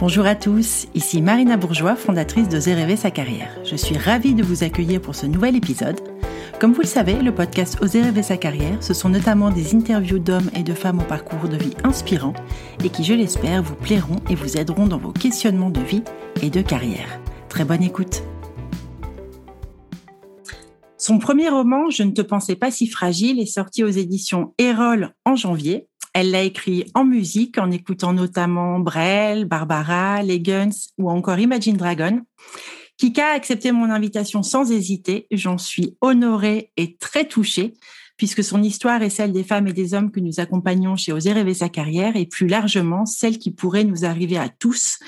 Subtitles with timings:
[0.00, 3.50] Bonjour à tous, ici Marina Bourgeois, fondatrice de Rêver sa carrière.
[3.64, 6.00] Je suis ravie de vous accueillir pour ce nouvel épisode.
[6.60, 10.20] Comme vous le savez, le podcast Oser rêver sa carrière, ce sont notamment des interviews
[10.20, 12.32] d'hommes et de femmes au parcours de vie inspirant
[12.84, 16.04] et qui, je l'espère, vous plairont et vous aideront dans vos questionnements de vie
[16.42, 17.20] et de carrière.
[17.48, 18.22] Très bonne écoute.
[20.96, 25.12] Son premier roman, Je ne te pensais pas si fragile, est sorti aux éditions Erol
[25.24, 25.87] en janvier.
[26.14, 31.76] Elle l'a écrit en musique, en écoutant notamment Brel, Barbara, Les Guns ou encore Imagine
[31.76, 32.22] Dragon.
[32.96, 35.26] Kika a accepté mon invitation sans hésiter.
[35.30, 37.74] J'en suis honorée et très touchée,
[38.16, 41.32] puisque son histoire est celle des femmes et des hommes que nous accompagnons chez Oser
[41.32, 44.98] rêver sa carrière et plus largement celle qui pourrait nous arriver à tous.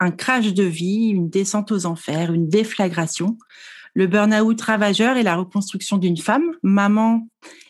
[0.00, 3.38] Un crash de vie, une descente aux enfers, une déflagration
[3.96, 7.26] le burn-out ravageur et la reconstruction d'une femme, maman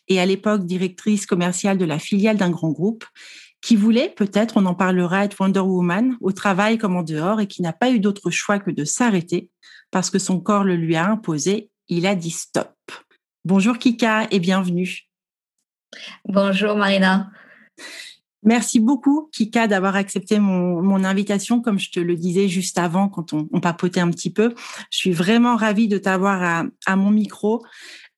[0.09, 3.05] et à l'époque directrice commerciale de la filiale d'un grand groupe,
[3.61, 7.47] qui voulait, peut-être on en parlera, être Wonder Woman au travail comme en dehors et
[7.47, 9.51] qui n'a pas eu d'autre choix que de s'arrêter
[9.91, 11.71] parce que son corps le lui a imposé.
[11.89, 12.75] Il a dit stop.
[13.45, 15.09] Bonjour Kika et bienvenue.
[16.25, 17.31] Bonjour Marina.
[18.43, 21.61] Merci beaucoup, Kika, d'avoir accepté mon, invitation.
[21.61, 24.55] Comme je te le disais juste avant, quand on, papotait un petit peu,
[24.91, 27.65] je suis vraiment ravie de t'avoir à, mon micro.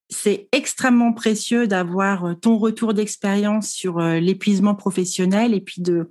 [0.09, 6.09] C'est extrêmement précieux d'avoir euh, ton retour d'expérience sur euh, l'épuisement professionnel et puis de,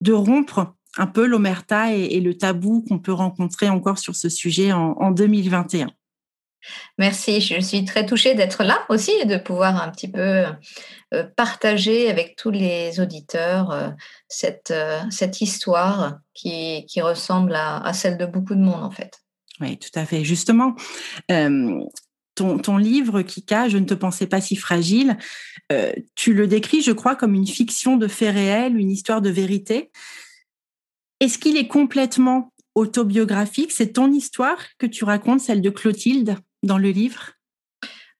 [0.00, 4.72] de rompre un peu l'omerta et, le tabou qu'on peut rencontrer encore sur ce sujet
[4.72, 5.88] en, en 2021.
[6.96, 10.44] Merci, je suis très touchée d'être là aussi et de pouvoir un petit peu
[11.12, 13.92] euh, partager avec tous les auditeurs
[14.28, 14.72] cette,
[15.10, 19.18] cette histoire qui, qui ressemble à, celle de beaucoup de monde en fait.
[19.60, 20.24] Oui, tout à fait.
[20.24, 20.74] Justement,
[22.34, 25.16] ton, livre, Kika, Je ne te pensais pas si fragile,
[26.14, 29.90] tu le décris, je crois, comme une fiction de faits réels, une histoire de vérité.
[31.20, 33.72] Est-ce qu'il est complètement autobiographique?
[33.72, 37.32] C'est ton histoire que tu racontes, celle de Clotilde dans le livre?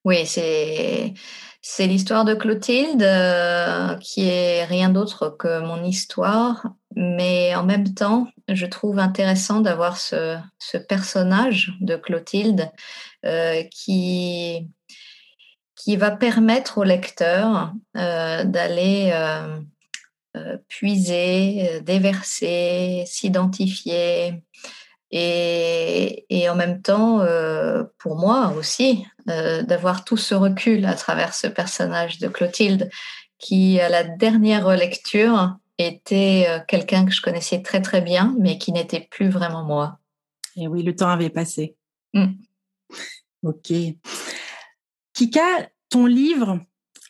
[0.04, 1.14] Oui, c'est
[1.66, 6.66] c'est l'histoire de Clotilde euh, qui est rien d'autre que mon histoire,
[6.96, 10.38] mais en même temps, je trouve intéressant d'avoir ce,
[10.88, 12.70] personnage de Clotilde
[13.24, 14.68] euh, qui
[15.96, 19.12] va permettre au lecteur euh, d'aller
[20.68, 24.42] puiser, déverser, s'identifier,
[25.16, 31.34] et, en même temps, euh, pour moi aussi, euh, d'avoir tout ce recul à travers
[31.34, 32.90] ce personnage de Clotilde,
[33.38, 38.58] qui à la dernière lecture était euh, quelqu'un que je connaissais très très bien, mais
[38.58, 39.98] qui n'était plus vraiment moi.
[40.56, 41.76] Et oui, le temps avait passé.
[42.12, 42.32] Mm.
[43.42, 43.72] Ok.
[45.12, 46.60] Kika, ton livre,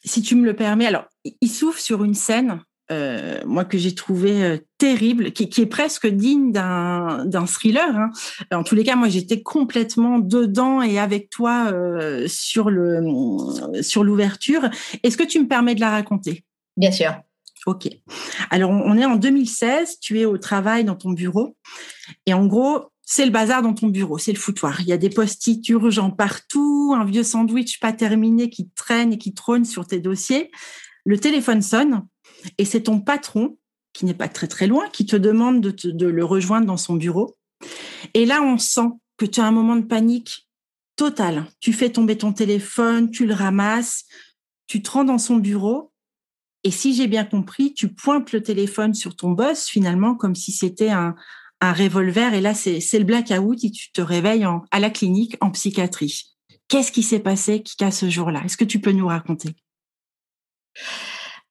[0.04, 1.06] si tu me le permets, alors
[1.40, 2.60] il s'ouvre sur une scène
[2.92, 7.96] euh, moi que j'ai trouvé euh, terrible, qui, qui, est presque digne d'un, thriller.
[7.96, 8.10] Hein.
[8.52, 14.68] En tous les cas, moi j'étais complètement dedans et avec toi euh, sur l'ouverture.
[15.02, 16.44] Est-ce que tu me permets de la raconter?
[16.76, 17.14] Bien sûr.
[17.66, 17.88] Ok.
[18.50, 19.98] Alors on est en 2016.
[20.00, 21.56] Tu es au travail dans ton bureau
[22.26, 24.80] et en gros c'est le bazar dans ton bureau, c'est le foutoir.
[24.80, 29.18] Il y a des post-it urgents partout, un vieux sandwich pas terminé qui traîne et
[29.18, 30.50] qui trône sur tes dossiers.
[31.04, 32.06] Le téléphone sonne
[32.58, 33.58] et c'est ton patron,
[33.92, 37.36] qui n'est pas très très loin, qui te demande de, le rejoindre dans son bureau.
[38.14, 40.48] Et là, on sent que tu as un moment de panique
[40.96, 41.46] total.
[41.60, 44.04] Tu fais tomber ton téléphone, tu le ramasses,
[44.66, 45.92] tu te rends dans son bureau.
[46.64, 50.50] Et si j'ai bien compris, tu pointes le téléphone sur ton boss finalement comme si
[50.50, 51.14] c'était un,
[51.62, 52.34] revolver.
[52.34, 56.34] Et là, c'est le blackout et tu te réveilles à la clinique en psychiatrie.
[56.68, 58.42] Qu'est-ce qui s'est passé qui ce jour-là?
[58.44, 59.56] Est-ce que tu peux nous raconter?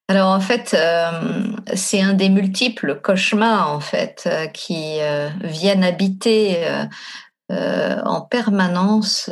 [0.08, 1.44] Alors en fait, euh,
[1.74, 6.64] c'est un des multiples cauchemars en fait euh, qui euh, viennent habiter
[7.50, 9.30] en permanence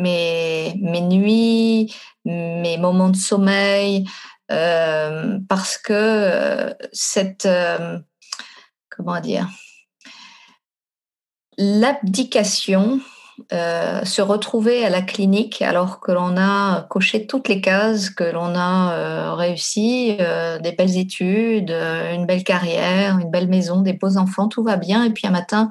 [0.00, 1.94] mes, mes nuits,
[2.24, 4.06] mes moments de sommeil,
[4.48, 7.48] parce que cette
[8.90, 9.48] comment dire
[11.58, 13.00] l'abdication
[13.52, 18.22] euh, se retrouver à la clinique alors que l'on a coché toutes les cases, que
[18.22, 23.92] l'on a euh, réussi, euh, des belles études, une belle carrière, une belle maison, des
[23.92, 25.04] beaux enfants, tout va bien.
[25.04, 25.68] Et puis un matin,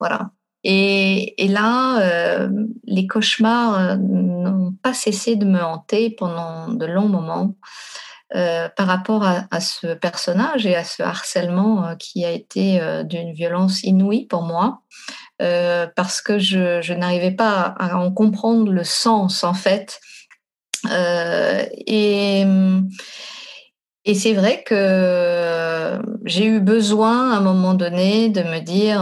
[0.00, 0.30] voilà.
[0.62, 2.48] Et, là,
[2.84, 7.54] les cauchemars n'ont pas cessé de me hanter pendant de longs moments.
[8.30, 14.26] par rapport à, ce personnage et à ce harcèlement qui a été d'une violence inouïe
[14.26, 14.82] pour moi.
[15.40, 20.00] Euh, parce que je, n'arrivais pas à, en comprendre le sens en fait.
[20.90, 22.44] Euh, et,
[24.04, 29.00] Et c'est vrai que j'ai eu besoin à un moment donné de me dire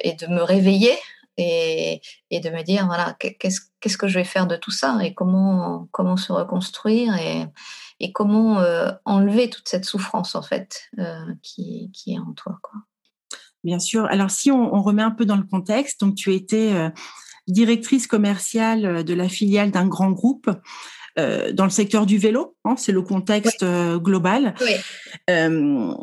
[0.00, 0.96] et de me réveiller
[1.38, 2.00] et,
[2.30, 6.16] de me dire voilà qu'est-ce que je vais faire de tout ça et comment comment
[6.18, 7.46] se reconstruire et,
[7.98, 8.62] et comment
[9.06, 10.90] enlever toute cette souffrance en fait
[11.42, 12.80] qui, qui, est en toi quoi.
[13.64, 14.04] Bien sûr.
[14.06, 16.90] Alors si on, on, remet un peu dans le contexte, donc tu étais
[17.48, 20.50] directrice commerciale de la filiale d'un grand groupe.
[21.18, 24.54] Euh, dans le secteur du vélo, hein, c'est le contexte euh, global.
[25.30, 25.94] Euh,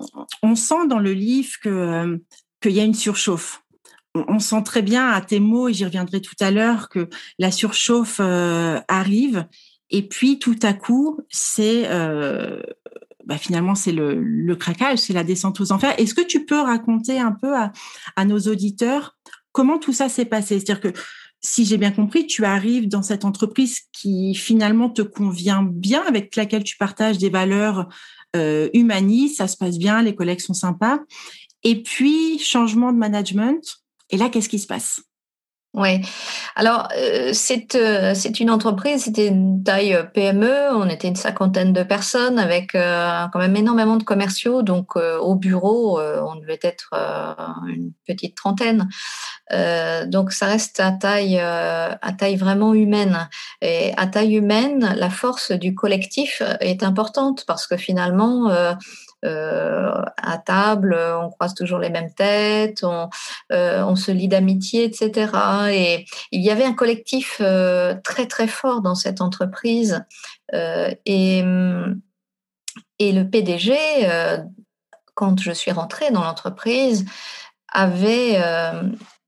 [0.42, 2.20] on sent dans le livre que
[2.62, 3.62] qu'il y a une surchauffe.
[4.16, 7.52] On, sent très bien à tes mots, et j'y reviendrai tout à l'heure, que la
[7.52, 9.48] surchauffe arrive.
[9.90, 11.84] Et puis tout à coup, c'est
[13.26, 16.00] bah, finalement c'est le, le, craquage, c'est la descente aux enfers.
[16.00, 17.72] Est-ce que tu peux raconter un peu à,
[18.16, 19.18] à nos auditeurs
[19.52, 20.60] comment tout ça s'est passé?
[20.60, 21.00] C'est-à-dire que
[21.44, 26.36] si j'ai bien compris, tu arrives dans cette entreprise qui finalement te convient bien, avec
[26.36, 27.90] laquelle tu partages des valeurs
[28.36, 31.00] euh, humanistes, ça se passe bien, les collègues sont sympas.
[31.64, 33.62] Et puis, changement de management.
[34.10, 35.02] Et là, qu'est-ce qui se passe?
[35.74, 36.02] Oui.
[36.56, 40.70] Alors, euh, c'est euh, c'est une entreprise, c'était une taille euh, PME.
[40.72, 44.62] On était une cinquantaine de personnes avec euh, quand même énormément de commerciaux.
[44.62, 46.94] Donc, au bureau, on devait être
[47.68, 48.88] une petite trentaine.
[50.08, 53.28] donc, ça reste à taille, à taille vraiment humaine.
[53.62, 58.74] Et à taille humaine, la force du collectif est importante parce que finalement, euh,
[59.24, 63.10] à table, on croise toujours les mêmes têtes, on,
[63.52, 65.32] euh, se lie d'amitié, etc.
[65.72, 70.04] Et il y avait un collectif euh, très très fort dans cette entreprise.
[70.54, 71.44] et,
[73.00, 73.76] et le PDG,
[75.16, 77.06] quand je suis rentrée dans l'entreprise,
[77.72, 78.38] avait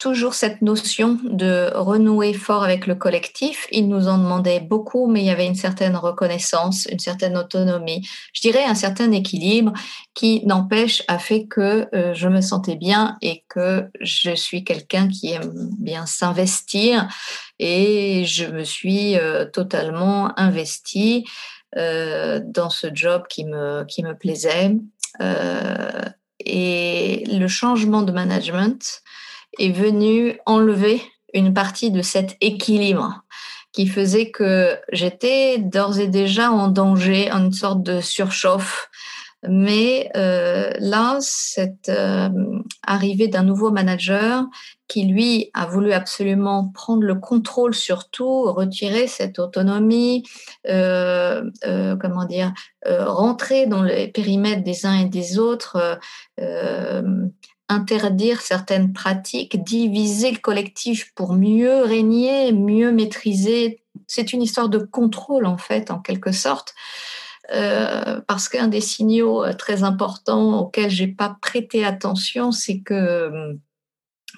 [0.05, 3.65] toujours cette notion de renouer fort avec le collectif.
[3.71, 8.07] Il nous en demandait beaucoup, mais il y avait une certaine reconnaissance, une certaine autonomie,
[8.31, 9.73] je dirais un certain équilibre
[10.13, 15.07] qui n'empêche a fait que euh, je me sentais bien et que je suis quelqu'un
[15.07, 17.07] qui aime bien s'investir
[17.57, 21.25] et je me suis euh, totalement investie
[21.77, 24.77] euh, dans ce job qui me, qui me plaisait.
[26.45, 29.01] et le changement de management,
[29.59, 31.01] est venu enlever
[31.33, 33.23] une partie de cet équilibre
[33.75, 38.89] qui faisait que j'étais d'ores et déjà en danger, une sorte de surchauffe.
[39.47, 42.29] Mais euh, là, cette euh,
[42.87, 44.45] arrivée d'un nouveau manager
[44.87, 50.23] qui, lui, a voulu absolument prendre le contrôle sur tout, retirer cette autonomie,
[50.67, 51.43] euh,
[51.99, 52.53] comment dire,
[52.87, 55.99] rentrer dans les périmètres des uns et des autres,
[57.69, 63.81] interdire certaines pratiques, diviser le collectif pour mieux régner, mieux maîtriser.
[64.07, 66.73] C'est une histoire de contrôle, en fait, en quelque sorte.
[67.51, 73.55] Euh, parce qu'un des signaux euh, très importants auxquels j'ai pas prêté attention, c'est que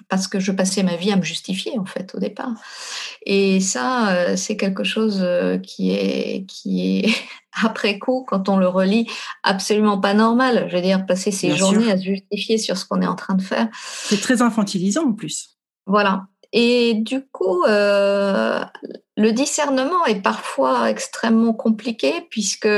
[0.08, 2.52] parce que je passais ma vie à me justifier en fait au départ.
[3.26, 7.14] Et ça, euh, c'est quelque chose euh, qui est, qui est
[7.62, 9.06] après coup, quand on le relit,
[9.42, 10.66] absolument pas normal.
[10.68, 13.34] Je veux dire, passer ses journées à se justifier sur ce qu'on est en train
[13.34, 13.68] de faire.
[13.74, 15.56] C'est très infantilisant en plus.
[15.86, 16.26] Voilà.
[16.52, 18.64] Et du coup, euh,
[19.18, 22.68] le discernement est parfois extrêmement compliqué puisque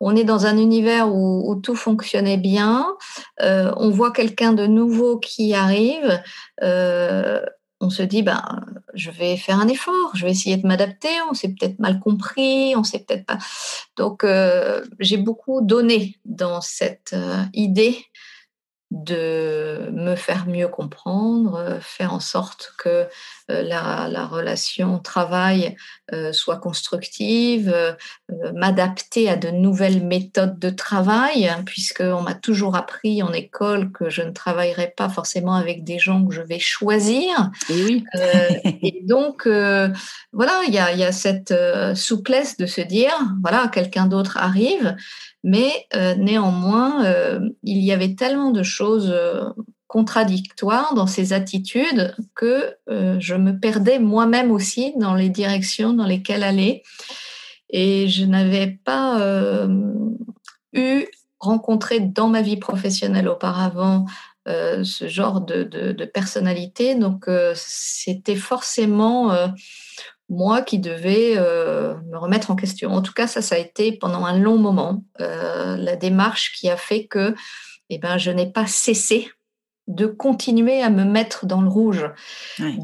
[0.00, 2.86] on est dans un univers où, tout fonctionnait bien.
[3.42, 6.22] Euh, on voit quelqu'un de nouveau qui arrive.
[6.62, 7.40] Euh,
[7.80, 8.42] on se dit, ben,
[8.94, 11.10] je vais faire un effort, je vais essayer de m'adapter.
[11.30, 13.38] On s'est peut-être mal compris, on s'est peut-être pas.
[13.96, 14.24] Donc,
[14.98, 17.14] j'ai beaucoup donné dans cette
[17.52, 17.98] idée
[18.92, 23.06] de me faire mieux comprendre, euh, faire en sorte que
[23.50, 25.76] euh, la, relation travail
[26.12, 27.74] euh, soit constructive,
[28.54, 34.10] m'adapter à de nouvelles méthodes de travail, hein, puisqu'on m'a toujours appris en école que
[34.10, 37.50] je ne travaillerai pas forcément avec des gens que je vais choisir.
[37.70, 38.04] Et oui.
[38.82, 41.54] et donc, voilà, il y a, y a, cette
[41.94, 44.96] souplesse de se dire, voilà, quelqu'un d'autre arrive.
[45.42, 49.44] Mais euh, néanmoins, euh, il y avait tellement de choses euh,
[49.88, 56.44] contradictoires dans ces attitudes que je me perdais moi-même aussi dans les directions dans lesquelles
[56.44, 56.82] aller.
[57.68, 59.68] Et je n'avais pas
[60.72, 61.04] eu
[61.38, 64.06] rencontré dans ma vie professionnelle auparavant
[64.46, 66.94] ce genre de, personnalité.
[66.94, 69.30] Donc, c'était forcément
[70.32, 72.90] moi qui devais euh, me remettre en question.
[72.90, 76.70] En tout cas, ça, ça a été pendant un long moment euh, la démarche qui
[76.70, 77.34] a fait que
[77.90, 79.30] eh ben, je n'ai pas cessé
[79.88, 82.08] de continuer à me mettre dans le rouge.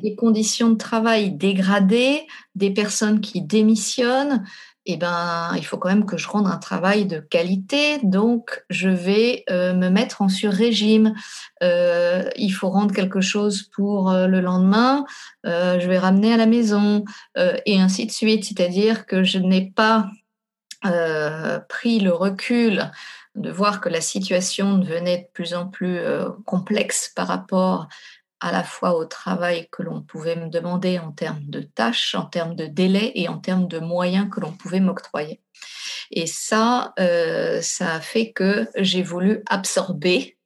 [0.03, 4.45] Des conditions de travail dégradées, des personnes qui démissionnent,
[4.91, 8.89] eh ben, il faut quand même que je rende un travail de qualité, donc je
[8.89, 11.15] vais euh, me mettre en sur-régime.
[11.63, 15.05] Euh, il faut rendre quelque chose pour euh, le lendemain,
[15.45, 17.05] je vais ramener à la maison,
[17.37, 18.45] et ainsi de suite.
[18.45, 20.11] C'est-à-dire que je n'ai pas
[21.69, 22.91] pris le recul
[23.35, 26.01] de voir que la situation devenait de plus en plus
[26.45, 27.89] complexe par rapport
[28.41, 32.27] à la fois au travail que l'on pouvait me demander en termes de tâches, en
[32.27, 35.41] termes de délais et en termes de moyens que l'on pouvait m'octroyer.
[36.11, 40.37] Et ça, euh, ça a fait que j'ai voulu absorber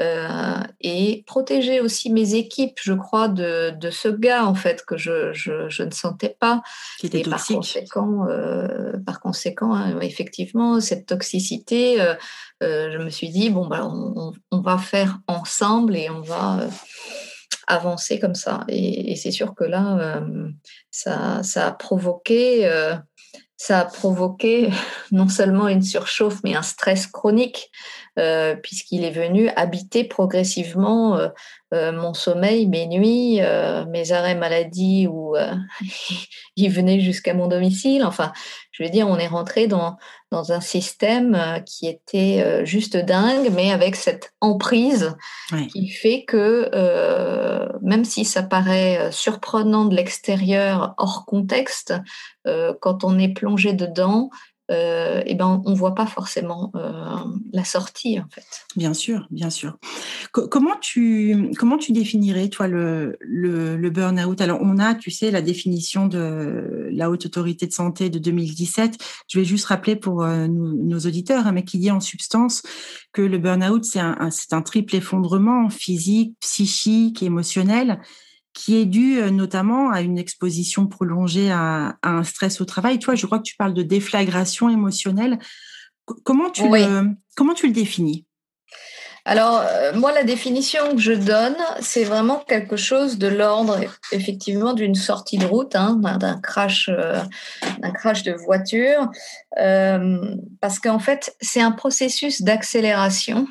[0.00, 5.34] euh, et protéger aussi mes équipes, je crois, de, ce gars en fait que je,
[5.34, 6.62] je, ne sentais pas.
[6.98, 11.98] Qui était et par conséquent, euh, par conséquent, hein, effectivement, cette toxicité,
[12.62, 16.60] je me suis dit bon bah on, on, va faire ensemble et on va
[17.72, 18.64] avancer comme ça.
[18.68, 20.48] Et, c'est sûr que là, euh,
[20.90, 22.94] ça, a provoqué, euh,
[23.56, 24.70] ça a provoqué
[25.12, 27.70] non seulement une surchauffe, mais un stress chronique,
[28.18, 31.18] euh, puisqu'il est venu habiter progressivement
[31.72, 33.40] mon sommeil, mes nuits,
[33.88, 35.34] mes arrêts maladie, où
[36.56, 38.04] il venait jusqu'à mon domicile.
[38.04, 38.32] Enfin,
[38.72, 39.96] je veux dire, on est rentré dans,
[40.32, 45.14] dans un système euh, qui était euh, juste dingue, mais avec cette emprise
[45.70, 51.94] qui fait que euh, même si ça paraît surprenant de l'extérieur, hors contexte,
[52.80, 54.30] quand on est plongé dedans,
[54.70, 57.16] euh, eh ben, on ne voit pas forcément euh,
[57.52, 58.46] la sortie, en fait.
[58.76, 59.76] Bien sûr, bien sûr.
[60.30, 64.40] comment, tu, comment tu définirais, toi, le, le, burn-out?
[64.40, 68.98] Alors, on a, tu sais, la définition de la Haute Autorité de Santé de 2017.
[69.28, 72.62] Je vais juste rappeler pour euh, nos, auditeurs, hein, mais qui dit en substance
[73.12, 78.00] que le burn-out, c'est un, un triple effondrement physique, psychique émotionnel
[78.52, 82.98] qui est dû euh, notamment à une exposition prolongée à, un stress au travail.
[82.98, 85.38] Toi, je crois que tu parles de déflagration émotionnelle.
[86.24, 88.26] Comment tu, le, comment tu le définis?
[89.24, 93.78] Alors, euh, moi, la définition que je donne, c'est vraiment quelque chose de l'ordre,
[94.10, 97.22] effectivement, d'une sortie de route, hein, d'un crash, euh,
[97.78, 99.08] d'un crash de voiture,
[100.60, 103.46] parce qu'en fait, c'est un processus d'accélération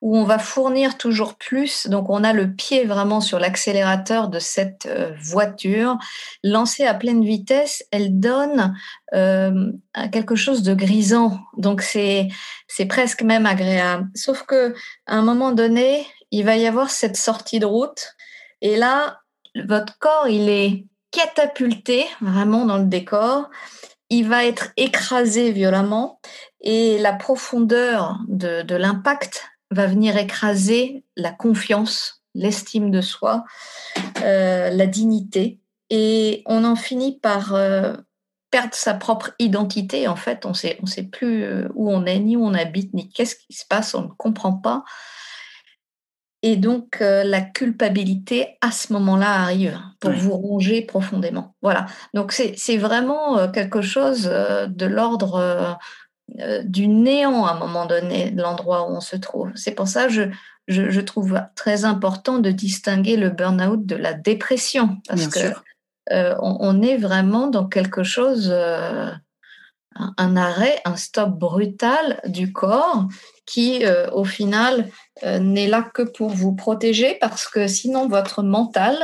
[0.00, 1.86] où on va fournir toujours plus.
[1.86, 5.98] Donc, on a le pied vraiment sur l'accélérateur de cette euh, voiture.
[6.42, 8.74] Lancée à pleine vitesse, elle donne
[9.14, 9.72] euh,
[10.10, 11.38] quelque chose de grisant.
[11.58, 12.28] Donc, c'est,
[12.66, 14.08] c'est presque même agréable.
[14.14, 14.74] Sauf que
[15.06, 18.14] à un moment donné, il va y avoir cette sortie de route.
[18.62, 19.20] Et là,
[19.66, 23.50] votre corps, il est catapulté vraiment dans le décor.
[24.08, 26.20] Il va être écrasé violemment
[26.60, 33.44] et la profondeur de, de l'impact va venir écraser la confiance, l'estime de soi,
[34.22, 35.60] euh, la dignité.
[35.90, 37.94] Et on en finit par euh,
[38.50, 40.08] perdre sa propre identité.
[40.08, 42.94] En fait, on sait, on sait plus euh, où on est, ni où on habite,
[42.94, 44.84] ni qu'est-ce qui se passe, on ne comprend pas.
[46.42, 51.54] Et donc, la culpabilité, à ce moment-là, arrive pour vous ronger profondément.
[51.60, 51.84] Voilà.
[52.14, 55.78] Donc, c'est vraiment quelque chose de l'ordre
[56.64, 59.50] du néant à un moment donné de l'endroit où on se trouve.
[59.54, 60.22] C'est pour ça que je,
[60.68, 65.52] je, trouve très important de distinguer le burn-out de la dépression, parce qu'on
[66.12, 69.10] euh, on, est vraiment dans quelque chose, euh,
[69.96, 73.08] un, arrêt, un stop brutal du corps
[73.46, 73.82] qui,
[74.12, 74.88] au final,
[75.24, 78.96] n'est là que pour vous protéger, parce que sinon votre mental,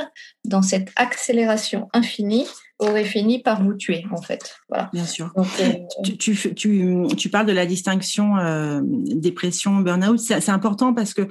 [0.45, 2.47] dans cette accélération infinie,
[2.79, 4.57] aurait fini par vous tuer, en fait.
[4.69, 4.91] Voilà.
[4.93, 5.33] Bien sûr.
[5.37, 5.73] Euh,
[6.05, 10.19] tu, tu, tu, tu, parles de la distinction euh, dépression, burn-out.
[10.19, 11.27] C'est important parce que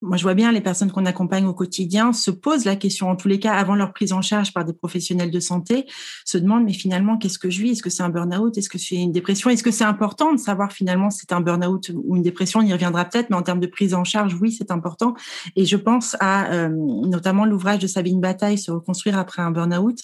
[0.00, 3.16] moi, je vois bien les personnes qu'on accompagne au quotidien se posent la question, en
[3.16, 5.86] tous les cas, avant leur prise en charge par des professionnels de santé,
[6.24, 7.72] se demandent, mais finalement, qu'est-ce que je vis?
[7.72, 8.56] Est-ce que c'est un burn-out?
[8.56, 9.50] Est-ce que c'est une dépression?
[9.50, 12.60] Est-ce que c'est important de savoir finalement si c'est un burn-out ou une dépression?
[12.60, 15.14] On y reviendra peut-être, mais en termes de prise en charge, oui, c'est important.
[15.56, 19.98] Et je pense à euh, notamment l'ouvrage de Sabine Bataille, Se reconstruire après un burn-out,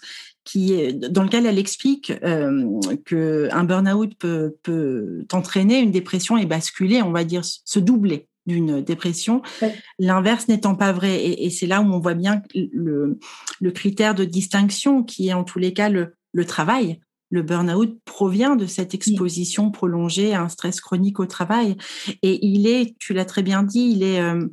[0.44, 6.46] qui, dans lequel elle explique euh, que un burn-out peut, peut entraîner une dépression et
[6.46, 9.40] basculer, on va dire, se doubler d'une dépression,
[10.00, 11.24] l'inverse n'étant pas vrai.
[11.24, 13.18] Et, c'est là où on voit bien le,
[13.60, 16.98] le, critère de distinction qui est en tous les cas le, le travail.
[17.30, 21.76] Le burn-out provient de cette exposition prolongée à un stress chronique au travail.
[22.22, 24.48] Et il est, tu l'as très bien dit, il est, euh,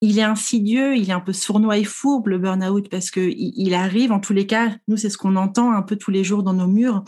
[0.00, 3.74] il est insidieux, il est un peu sournois et fourbe le burn-out parce que il,
[3.74, 6.42] arrive, en tous les cas, nous c'est ce qu'on entend un peu tous les jours
[6.42, 7.04] dans nos murs.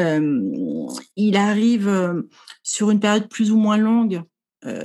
[0.00, 0.42] Euh,
[1.16, 2.22] il arrive euh,
[2.62, 4.22] sur une période plus ou moins longue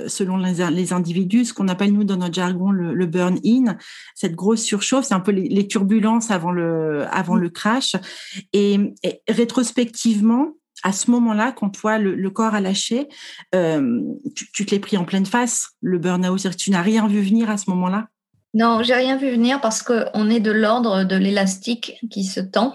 [0.06, 3.76] selon les, individus, ce qu'on appelle nous dans notre jargon le, burn-in,
[4.14, 7.40] cette grosse surchauffe, c'est un peu les, turbulences avant le, avant mmh.
[7.40, 7.96] le crash.
[8.52, 8.94] Et,
[9.28, 10.52] rétrospectivement,
[10.84, 13.08] à ce moment-là, quand toi, le, corps a lâché,
[13.52, 17.50] tu, tu te l'es pris en pleine face, le burn-out, tu n'as rien vu venir
[17.50, 18.08] à ce moment-là?
[18.54, 22.72] Non, j'ai rien vu venir parce qu'on est de l'ordre de l'élastique qui se tend.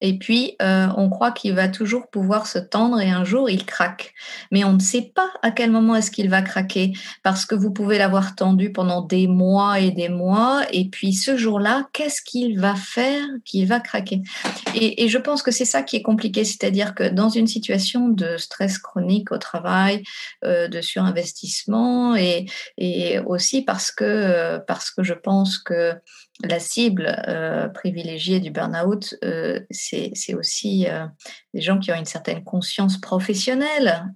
[0.00, 3.64] Et puis, euh, on croit qu'il va toujours pouvoir se tendre et un jour, il
[3.64, 4.12] craque.
[4.50, 7.72] Mais on ne sait pas à quel moment est-ce qu'il va craquer parce que vous
[7.72, 10.62] pouvez l'avoir tendu pendant des mois et des mois.
[10.70, 14.22] Et puis, ce jour-là, qu'est-ce qu'il va faire qu'il va craquer?
[14.74, 16.44] Et, je pense que c'est ça qui est compliqué.
[16.44, 20.02] C'est-à-dire que dans une situation de stress chronique au travail,
[20.44, 25.94] euh, de surinvestissement et, et aussi parce que, parce que je pense que
[26.44, 31.06] la cible euh, privilégiée du burn-out, euh, c'est aussi euh,
[31.54, 34.14] des gens qui ont une certaine conscience professionnelle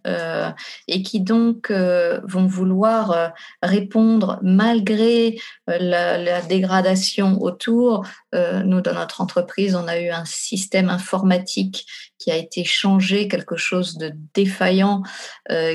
[0.89, 8.05] et qui donc vont vouloir répondre malgré la, dégradation autour.
[8.35, 11.87] nous, dans notre entreprise, on a eu un système informatique
[12.19, 15.03] qui a été changé, quelque chose de défaillant,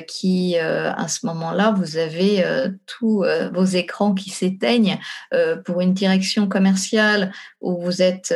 [0.07, 2.45] qui, à ce moment-là, vous avez
[2.85, 4.99] tous vos écrans qui s'éteignent
[5.65, 8.33] pour une direction commerciale où vous êtes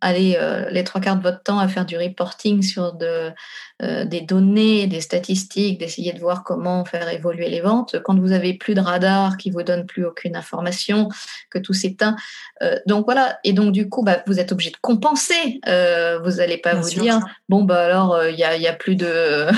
[0.00, 0.38] allez
[0.70, 3.32] les trois quarts de votre temps à faire du reporting sur de,
[3.80, 7.94] euh, des données, des statistiques, d'essayer de voir comment faire évoluer les ventes.
[8.02, 11.08] Quand vous avez plus de radar qui vous donne plus aucune information,
[11.48, 12.16] que tout s'éteint.
[12.60, 13.38] Euh, donc voilà.
[13.44, 15.60] Et donc du coup, bah, vous êtes obligé de compenser.
[15.68, 18.96] Euh, vous n'allez pas vous dire bon bah alors il y a, y, a, plus
[18.96, 19.06] de.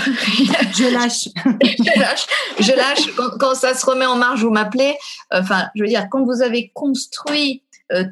[0.74, 1.28] je lâche.
[1.62, 2.26] je lâche.
[2.60, 3.14] Je lâche.
[3.16, 4.96] Quand, quand, ça se remet en marche, vous m'appelez.
[5.30, 7.62] Enfin, je veux dire, quand vous avez construit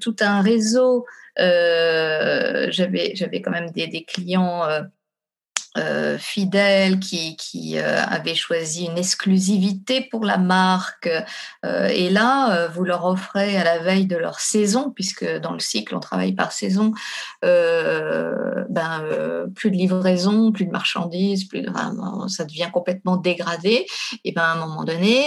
[0.00, 1.04] tout un réseau.
[1.38, 4.66] J'avais j'avais quand même des, des clients
[5.76, 7.36] euh, fidèles qui,
[7.76, 11.10] euh, avaient choisi une exclusivité pour la marque.
[11.64, 15.58] Euh, et là, vous leur offrez à la veille de leur saison, puisque dans le
[15.58, 16.92] cycle, on travaille par saison,
[17.42, 19.04] ben,
[19.54, 21.70] plus de livraison, plus de marchandises, plus de,
[22.28, 23.86] ça devient complètement dégradé.
[24.24, 25.24] Et ben, à un moment donné,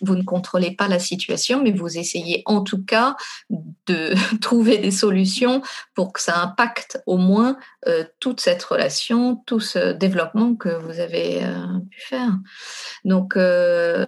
[0.00, 3.16] vous ne contrôlez pas la situation, mais vous essayez en tout cas
[3.86, 5.62] de trouver des solutions
[5.94, 7.56] pour que ça impacte au moins
[8.18, 12.38] toute cette relation tout ce développement que vous avez euh, pu faire.
[13.04, 14.04] Donc, euh,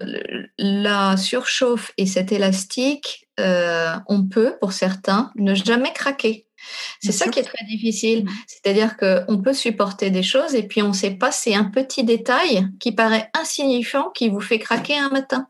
[0.59, 6.47] la surchauffe et cet élastique, euh, on peut, pour certains, ne jamais craquer.
[7.01, 8.25] C'est ça qui est très difficile.
[8.25, 8.31] Mmh.
[8.47, 12.05] C'est-à-dire qu'on peut supporter des choses et puis on ne sait pas, c'est un petit
[12.05, 15.49] détail qui paraît insignifiant qui vous fait craquer un matin.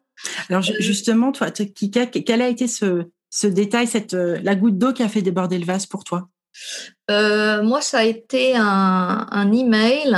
[0.48, 5.02] Alors justement, toi, Kika, quel a été ce, ce détail, cette, la goutte d'eau qui
[5.02, 6.28] a fait déborder le vase pour toi?
[7.10, 10.16] Euh, moi, ça a été un, un email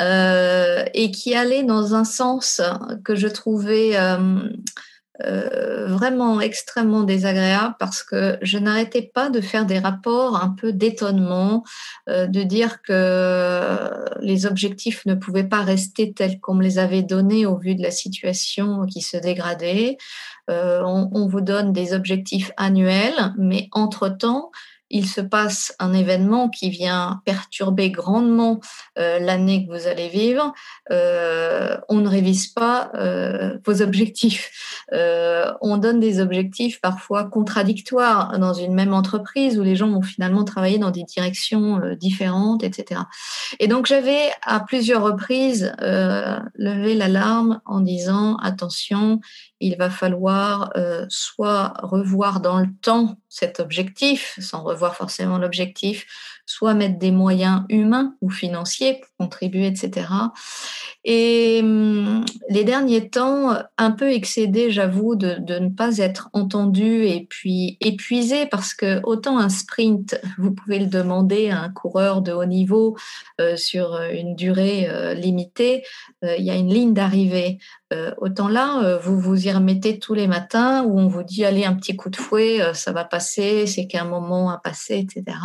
[0.00, 2.60] euh, et qui allait dans un sens
[3.04, 9.80] que je trouvais euh, vraiment extrêmement désagréable parce que je n'arrêtais pas de faire des
[9.80, 11.64] rapports un peu d'étonnement,
[12.06, 17.46] de dire que les objectifs ne pouvaient pas rester tels qu'on me les avait donnés
[17.46, 19.96] au vu de la situation qui se dégradait.
[20.46, 24.50] On, on, vous donne des objectifs annuels, mais entre-temps,
[24.90, 28.60] il se passe un événement qui vient perturber grandement
[28.98, 30.52] euh, l'année que vous allez vivre,
[30.90, 34.50] euh, on ne révise pas euh, vos objectifs.
[35.60, 40.44] on donne des objectifs parfois contradictoires dans une même entreprise où les gens vont finalement
[40.44, 43.02] travailler dans des directions différentes, etc.
[43.60, 49.20] Et donc j'avais à plusieurs reprises levé l'alarme en disant attention,
[49.60, 56.06] il va falloir euh, soit revoir dans le temps cet objectif, sans revoir forcément l'objectif,
[56.48, 60.06] soit mettre des moyens humains ou financiers pour contribuer, etc.
[61.04, 67.26] Et hum, les derniers temps, un peu excédé, j'avoue, de, ne pas être entendu et
[67.28, 72.32] puis épuisé parce que autant un sprint, vous pouvez le demander à un coureur de
[72.32, 72.96] haut niveau
[73.42, 75.84] euh, sur une durée euh, limitée,
[76.24, 77.58] euh, il y a une ligne d'arrivée.
[78.18, 81.74] autant là, vous vous y remettez tous les matins où on vous dit allez un
[81.74, 85.38] petit coup de fouet, ça va passer, c'est qu'un moment à passer, etc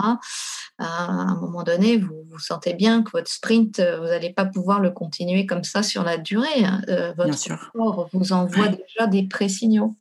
[0.99, 4.79] un moment donné, vous, vous sentez bien que votre sprint, euh, vous n'allez pas pouvoir
[4.79, 6.65] le continuer comme ça sur la durée.
[6.65, 6.81] Hein.
[6.89, 9.95] Euh, votre corps vous envoie déjà des pré-signaux.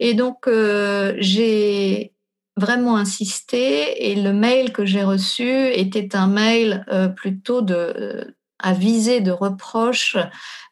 [0.00, 2.12] Et donc, euh, j'ai
[2.56, 6.84] vraiment insisté et le mail que j'ai reçu était un mail
[7.16, 8.36] plutôt de
[8.70, 10.16] visée de reproches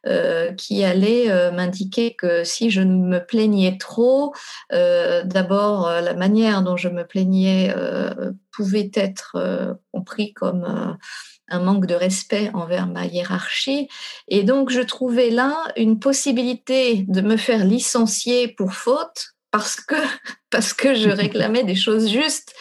[0.07, 4.33] euh, qui allait euh, m'indiquer que si je me plaignais trop,
[4.73, 7.75] euh, d'abord la manière dont je me plaignais
[8.53, 10.97] pouvait être compris comme
[11.49, 13.89] un manque de respect envers ma hiérarchie.
[14.29, 19.97] Et donc, je trouvais là une possibilité de me faire licencier pour faute parce que,
[20.51, 22.55] parce que je réclamais des choses justes.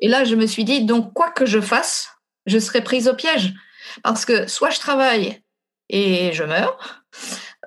[0.00, 2.08] Et là, je me suis dit, donc, quoi que je fasse,
[2.46, 3.54] je serai prise au piège.
[4.02, 5.42] Parce que soit je travaille
[5.88, 7.04] et je meurs,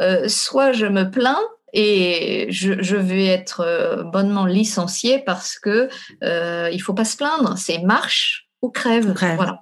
[0.01, 1.41] euh, soit je me plains
[1.75, 5.89] et je, vais être euh, bonnement licenciée parce que
[6.23, 9.13] euh, il faut pas se plaindre, c'est marche ou crève.
[9.35, 9.61] Voilà.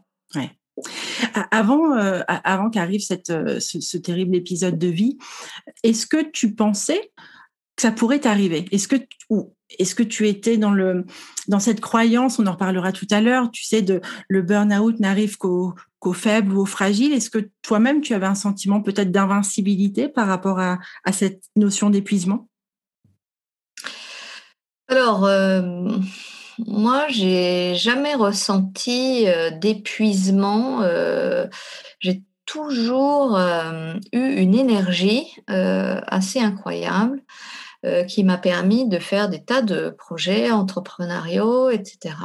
[1.51, 3.27] Avant, euh, avant qu'arrive cette,
[3.59, 5.17] ce, terrible épisode de vie,
[5.83, 7.11] est-ce que tu pensais
[7.75, 8.65] que ça pourrait t'arriver?
[8.71, 8.95] Est-ce que,
[9.79, 13.85] est-ce que tu étais dans, cette croyance, on en reparlera tout à l'heure, tu sais,
[14.27, 15.73] le burn-out n'arrive qu'aux
[16.13, 20.59] faibles ou aux fragiles Est-ce que toi-même, tu avais un sentiment peut-être d'invincibilité par rapport
[20.59, 20.79] à,
[21.11, 22.47] cette notion d'épuisement?
[24.87, 25.61] Alors, euh,
[26.67, 30.81] moi, j'ai jamais ressenti euh, d'épuisement.
[30.81, 31.47] Euh,
[31.99, 33.39] j'ai toujours
[34.11, 37.23] eu une énergie assez incroyable.
[37.85, 42.15] Euh, qui m'a permis de faire des tas de projets entrepreneuriaux, etc.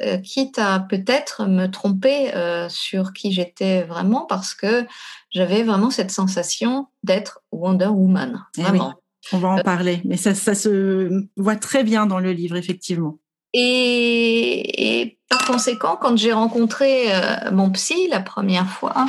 [0.00, 4.86] Euh, quitte à peut-être me tromper euh, sur qui j'étais vraiment parce que
[5.30, 8.44] j'avais vraiment cette sensation d'être Wonder Woman.
[8.56, 8.94] Eh vraiment.
[9.32, 13.18] On va en parler, mais ça, ça se voit très bien dans le livre, effectivement.
[13.54, 17.06] Et, et par conséquent, quand j'ai rencontré
[17.52, 19.06] mon psy la première fois,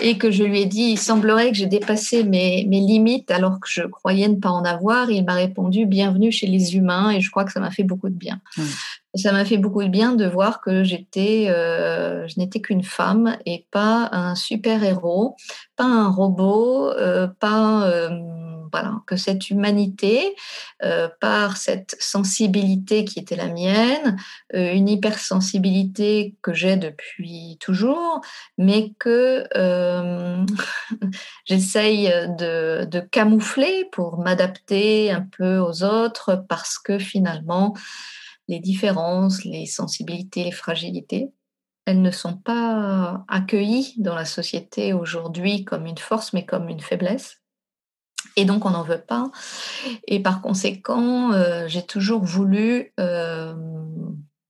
[0.00, 3.60] et que je lui ai dit, il semblerait que j'ai dépassé mes, mes, limites alors
[3.60, 5.10] que je croyais ne pas en avoir.
[5.10, 8.08] il m'a répondu, bienvenue chez les humains, et je crois que ça m'a fait beaucoup
[8.08, 8.40] de bien.
[9.14, 13.36] Ça m'a fait beaucoup de bien de voir que j'étais, euh, je n'étais qu'une femme
[13.46, 15.36] et pas un super héros,
[15.76, 18.10] pas un robot, euh, pas euh,
[19.06, 20.34] que cette humanité,
[20.82, 24.16] euh, par cette sensibilité qui était la mienne,
[24.54, 28.20] euh, une hypersensibilité que j'ai depuis toujours,
[28.58, 30.44] mais que euh,
[31.44, 32.08] j'essaye
[32.38, 37.74] de, camoufler pour m'adapter un peu aux autres, parce que finalement,
[38.48, 41.30] les différences, les sensibilités, les fragilités,
[41.86, 46.80] elles ne sont pas accueillies dans la société aujourd'hui comme une force, mais comme une
[46.80, 47.40] faiblesse.
[48.36, 49.30] Et donc, on n'en veut pas.
[50.06, 53.54] Et par conséquent, euh, j'ai toujours voulu euh,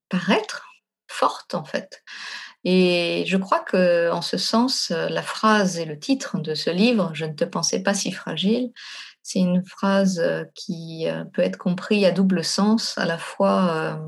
[0.09, 0.67] paraître
[1.09, 2.03] forte, en fait.
[2.65, 7.11] Et je crois que, en ce sens, la phrase et le titre de ce livre,
[7.15, 8.73] Je ne te pensais pas si fragile,
[9.23, 10.23] c'est une phrase
[10.55, 14.01] qui euh, peut être comprise à double sens, à la fois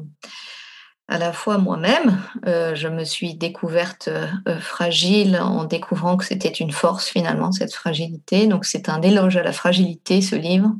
[1.08, 6.48] à la fois moi-même, euh, je me suis découverte euh, fragile en découvrant que c'était
[6.48, 8.46] une force finalement, cette fragilité.
[8.46, 10.70] Donc c'est un éloge à la fragilité, ce livre.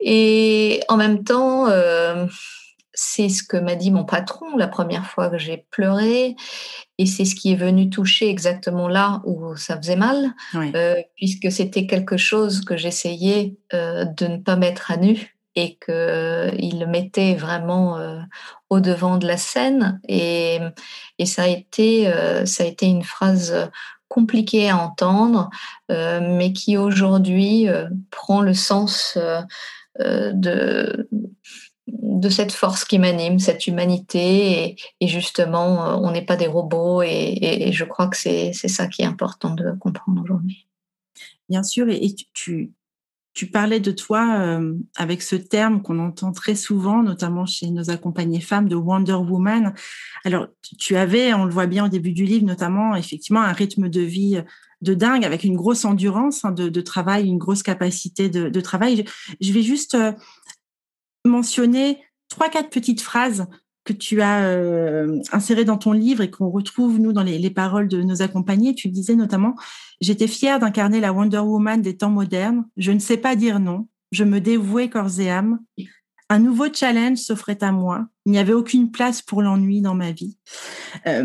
[0.00, 2.26] Et en même temps, euh,
[2.94, 6.34] c'est ce que m'a dit mon patron la première fois que j'ai pleuré.
[6.96, 10.34] Et c'est ce qui est venu toucher exactement là où ça faisait mal,
[11.14, 16.86] puisque c'était quelque chose que j'essayais de ne pas mettre à nu et qu'il le
[16.86, 18.20] mettait vraiment euh,
[18.68, 20.00] au devant de la scène.
[20.06, 20.58] Et,
[21.18, 23.70] et ça, a été, euh, ça a été une phrase
[24.08, 25.50] compliquée à entendre,
[25.90, 27.66] euh, mais qui aujourd'hui
[28.10, 29.18] prend le sens
[29.98, 31.08] de,
[31.88, 34.76] de cette force qui m'anime, cette humanité.
[35.00, 37.02] Et, justement, on n'est pas des robots.
[37.02, 40.66] Et, et je crois que c'est ça qui est important de comprendre aujourd'hui.
[41.48, 42.72] Bien sûr, et, tu,
[43.36, 47.90] tu parlais de toi euh, avec ce terme qu'on entend très souvent, notamment chez nos
[47.90, 49.74] accompagnées femmes, de Wonder Woman.
[50.24, 50.46] Alors,
[50.78, 54.00] tu avais, on le voit bien au début du livre, notamment effectivement un rythme de
[54.00, 54.42] vie
[54.80, 59.04] de dingue, avec une grosse endurance hein, de, travail, une grosse capacité de, travail.
[59.42, 60.12] Je, vais juste euh,
[61.26, 63.46] mentionner trois, quatre petites phrases
[63.86, 67.88] que tu as euh, inséré dans ton livre et qu'on retrouve, nous, dans les, paroles
[67.88, 68.74] de nos accompagnés.
[68.74, 69.54] Tu disais notamment,
[70.00, 72.66] j'étais fière d'incarner la Wonder Woman des temps modernes.
[72.76, 73.88] Je ne sais pas dire non.
[74.12, 75.60] Je me dévouais corps et âme.
[76.28, 78.06] Un nouveau challenge s'offrait à moi.
[78.26, 80.36] Il n'y avait aucune place pour l'ennui dans ma vie.
[81.06, 81.22] Euh,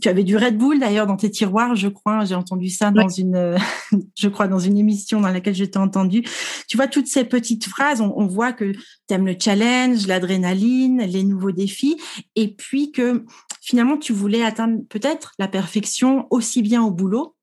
[0.00, 2.24] tu avais du Red Bull d'ailleurs dans tes tiroirs, je crois.
[2.24, 3.56] J'ai entendu ça dans une,
[4.16, 6.22] je crois, dans une émission dans laquelle je t'ai entendu.
[6.68, 11.22] Tu vois, toutes ces petites phrases, on, voit que tu aimes le challenge, l'adrénaline, les
[11.22, 11.96] nouveaux défis,
[12.34, 13.24] et puis que
[13.60, 17.36] finalement, tu voulais atteindre peut-être la perfection aussi bien au boulot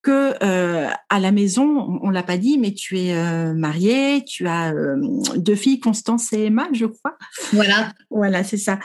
[0.00, 2.00] que euh, à la maison.
[2.02, 4.96] On, l'a pas dit, mais tu es euh, mariée, tu as euh,
[5.36, 7.16] deux filles, Constance et Emma, je crois.
[7.52, 7.92] Voilà.
[8.10, 8.78] Voilà, c'est ça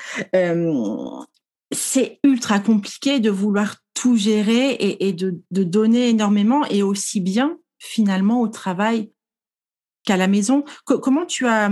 [1.71, 8.41] c'est ultra compliqué de vouloir tout gérer et, de, donner énormément et aussi bien finalement
[8.41, 9.12] au travail
[10.06, 10.63] qu'à la maison.
[10.86, 11.71] comment tu as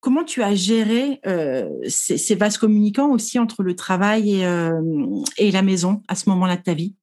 [0.00, 4.82] comment tu as géré euh, ces, vases communicants aussi entre le travail et, euh,
[5.38, 6.94] et la maison à ce moment-là de ta vie?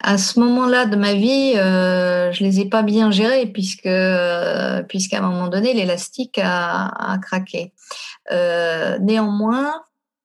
[0.00, 3.88] À ce moment-là de ma vie, euh, je les ai pas bien gérés puisque
[4.88, 7.72] puisqu'à un moment donné l'élastique a, a, craqué.
[8.32, 9.72] Euh, néanmoins,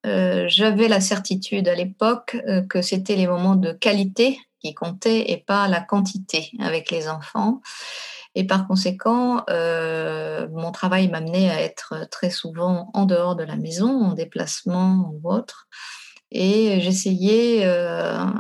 [0.06, 5.32] euh, j'avais la certitude à l'époque euh, que c'était les moments de qualité qui comptaient
[5.32, 7.62] et pas la quantité avec les enfants.
[8.36, 13.56] Et par conséquent, euh, mon travail m'amenait à être très souvent en dehors de la
[13.56, 15.68] maison, en déplacement ou autre.
[16.32, 17.66] Et j'essayais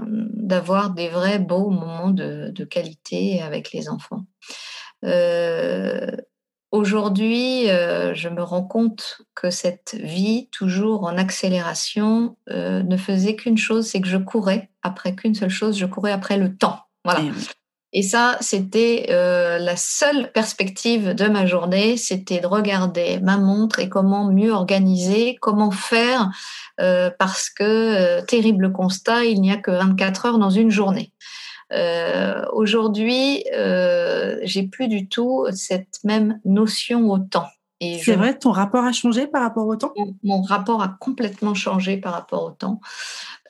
[0.05, 4.25] d'avoir des vrais beaux moments de, de, qualité avec les enfants.
[6.71, 13.35] Aujourd'hui, euh, je me rends compte que cette vie, toujours en accélération, euh, ne faisait
[13.35, 16.79] qu'une chose, c'est que je courais après qu'une seule chose, je courais après le temps.
[17.03, 17.21] Voilà.
[17.91, 23.79] Et, ça, c'était euh, la seule perspective de ma journée, c'était de regarder ma montre
[23.79, 26.29] et comment mieux organiser, comment faire,
[26.77, 31.11] parce que terrible constat, il n'y a que 24 heures dans une journée.
[31.71, 37.49] Euh, Aujourd'hui, euh, j'ai plus du tout cette même notion au temps.
[37.81, 39.93] C'est vrai, ton rapport a changé par rapport au temps?
[40.23, 42.81] Mon, rapport a complètement changé par rapport au temps.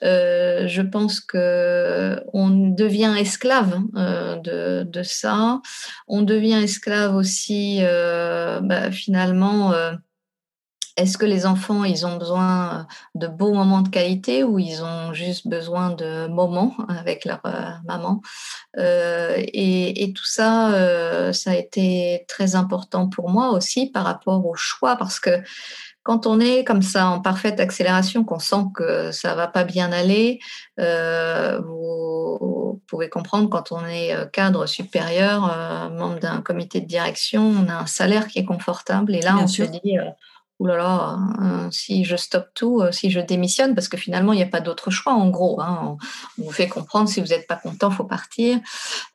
[0.04, 5.60] Euh, je pense que on devient esclave euh, de, de, ça.
[6.06, 9.72] On devient esclave aussi, euh, bah, finalement
[11.00, 15.12] est-ce que les enfants, ils ont besoin de beaux moments de qualité ou ils ont
[15.12, 18.20] juste besoin de moments avec leur euh, maman?
[18.78, 24.44] Euh, et, tout ça, euh, ça a été très important pour moi aussi par rapport
[24.46, 25.30] au choix parce que
[26.02, 29.92] quand on est comme ça en parfaite accélération, qu'on sent que ça va pas bien
[29.92, 30.40] aller,
[30.78, 35.42] vous, pouvez comprendre quand on est cadre supérieur,
[35.92, 39.46] membre d'un comité de direction, on a un salaire qui est confortable et là on
[39.46, 39.98] se dit
[40.60, 44.34] Ouh là là, euh, si je stoppe tout, euh, si je démissionne, parce que finalement,
[44.34, 45.58] il n'y a pas d'autre choix, en gros.
[45.62, 45.96] Hein,
[46.38, 48.58] on, vous fait comprendre, si vous n'êtes pas content, il faut partir.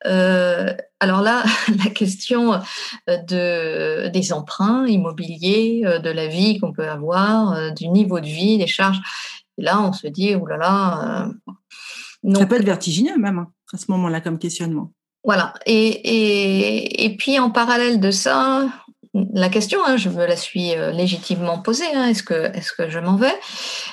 [0.08, 1.44] Euh, alors là,
[1.86, 2.60] la question
[3.08, 8.66] de, des emprunts immobiliers, de la vie qu'on peut avoir, du niveau de vie, des
[8.66, 9.00] charges,
[9.60, 11.30] là, on se dit, ouh là là.
[12.34, 14.92] ça peut être vertigineux même, hein, à ce moment-là, comme questionnement.
[15.24, 15.54] Voilà.
[15.68, 18.68] Et, et, et puis, en parallèle de ça,
[19.34, 23.16] la question, hein, je me la suis euh, légitimement posée, hein, est-ce que, je m'en
[23.16, 23.34] vais?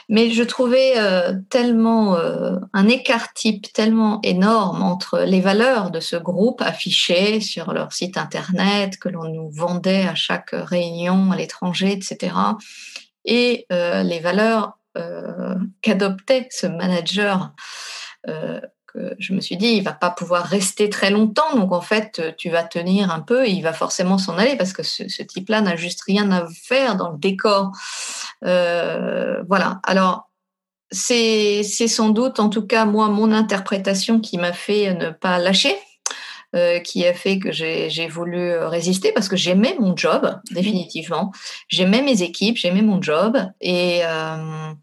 [0.09, 6.01] Mais je trouvais euh, tellement euh, un écart type tellement énorme entre les valeurs de
[6.01, 11.37] ce groupe affichées sur leur site internet, que l'on nous vendait à chaque réunion à
[11.37, 12.35] l'étranger, etc.,
[13.25, 14.79] et les valeurs
[15.81, 17.53] qu'adoptait ce manager
[19.19, 22.51] je me suis dit, il va pas pouvoir rester très longtemps, donc en fait, tu
[22.51, 25.77] vas tenir un peu et il va forcément s'en aller parce que ce, type-là n'a
[25.77, 27.73] juste rien à faire dans le décor.
[28.45, 29.81] Euh, voilà.
[29.85, 30.31] Alors,
[30.91, 35.77] c'est sans doute, en tout cas, moi, mon interprétation qui m'a fait ne pas lâcher.
[36.55, 41.33] Euh, qui a fait que j'ai voulu résister parce que j'aimais mon job, définitivement.
[41.69, 43.39] J'aimais mes équipes, j'aimais mon job.
[43.63, 44.75] Et, euh,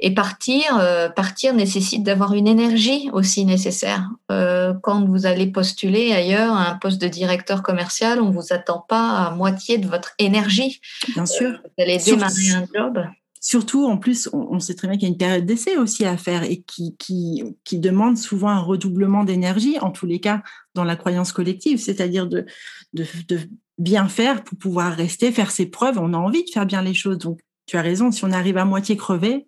[0.00, 4.08] et partir, euh, partir nécessite d'avoir une énergie aussi nécessaire.
[4.32, 8.84] Euh, quand vous allez postuler ailleurs à un poste de directeur commercial, on vous attend
[8.88, 10.80] pas à moitié de votre énergie.
[11.14, 11.50] Bien sûr.
[11.50, 13.04] Euh, vous allez démarrer un job.
[13.42, 16.18] Surtout, en plus, on, sait très bien qu'il y a une période d'essai aussi à
[16.18, 20.42] faire et qui, qui, qui demande souvent un redoublement d'énergie, en tous les cas,
[20.74, 22.44] dans la croyance collective, c'est-à-dire de,
[22.92, 23.38] de, de
[23.78, 25.98] bien faire pour pouvoir rester, faire ses preuves.
[25.98, 27.16] On a envie de faire bien les choses.
[27.16, 29.46] Donc, tu as raison, si on arrive à moitié crevé,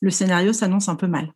[0.00, 1.32] le scénario s'annonce un peu mal.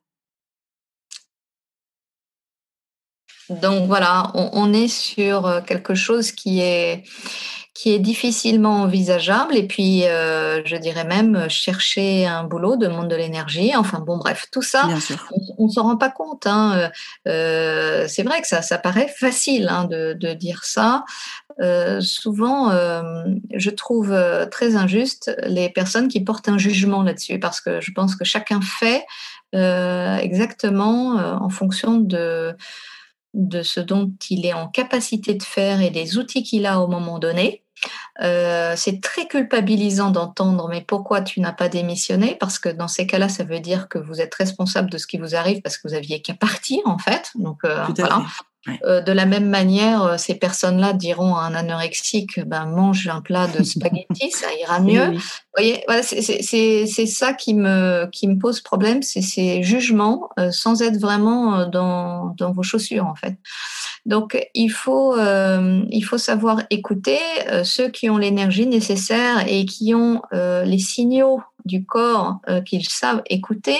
[3.61, 7.05] Donc voilà, on, est sur euh, quelque chose qui est
[7.75, 13.17] qui est difficilement envisageable et puis euh, je dirais même chercher un boulot demande de
[13.17, 14.91] l'énergie enfin bon bref tout ça
[15.57, 16.91] on, ne s'en rend pas compte hein.
[17.27, 21.05] euh, c'est vrai que ça ça paraît facile hein, de, de, dire ça
[22.01, 22.71] souvent
[23.55, 24.17] je trouve
[24.51, 28.61] très injuste les personnes qui portent un jugement là-dessus parce que je pense que chacun
[28.61, 29.05] fait
[29.53, 32.57] exactement en fonction de
[33.35, 36.87] de ce dont il est en capacité de faire et des outils qu'il a au
[36.87, 37.63] moment donné.
[38.23, 42.37] Euh, c'est très culpabilisant d'entendre mais pourquoi tu n'as pas démissionné?
[42.39, 45.19] Parce que dans ces cas-là, ça veut dire que vous êtes responsable de ce qui
[45.19, 47.31] vous arrive parce que vous aviez qu'à partir en fait.
[47.35, 48.23] Donc euh, voilà.
[48.67, 53.63] De la même manière, ces personnes-là diront à un anorexique, ben, mange un plat de
[53.63, 55.13] spaghettis, ça ira mieux.
[55.13, 55.21] Vous
[55.57, 60.99] voyez, voilà, c'est ça qui me, qui me pose problème, c'est ces jugements sans être
[60.99, 63.37] vraiment dans, dans vos chaussures, en fait.
[64.05, 69.65] Donc, il faut, euh, il faut savoir écouter euh, ceux qui ont l'énergie nécessaire et
[69.65, 73.77] qui ont euh, les signaux du corps qu'ils savent écouter.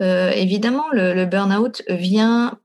[0.00, 2.56] évidemment, le, le burn-out vient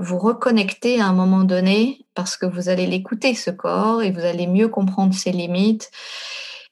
[0.00, 4.24] vous reconnecter à un moment donné parce que vous allez l'écouter, ce corps, et vous
[4.24, 5.90] allez mieux comprendre ses limites.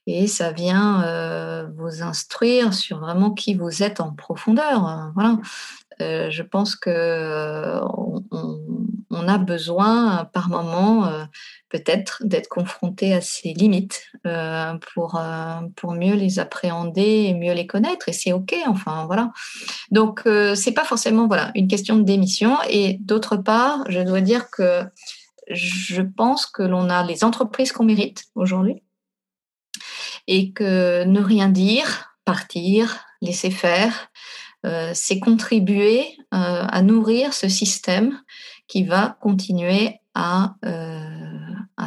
[0.07, 5.11] Et ça vient vous instruire sur vraiment qui vous êtes en profondeur.
[5.15, 5.39] Voilà.
[6.01, 7.81] Euh, je pense que euh,
[9.27, 11.25] a besoin par moment euh,
[11.71, 14.11] peut-être d'être confronté à ses limites
[14.95, 15.21] pour
[15.77, 18.09] pour mieux les appréhender et mieux les connaître.
[18.09, 19.33] Et c'est ok enfin voilà.
[19.91, 20.23] Donc
[20.55, 22.59] c'est pas forcément voilà une question de démission.
[22.69, 24.83] Et d'autre part je dois dire que
[25.51, 28.83] je pense que l'on a les entreprises qu'on mérite aujourd'hui
[30.27, 34.14] et que ne rien dire partir laisser faire euh,
[34.95, 38.19] c'est contribuer euh, à nourrir ce système
[38.67, 41.29] qui va continuer à, euh,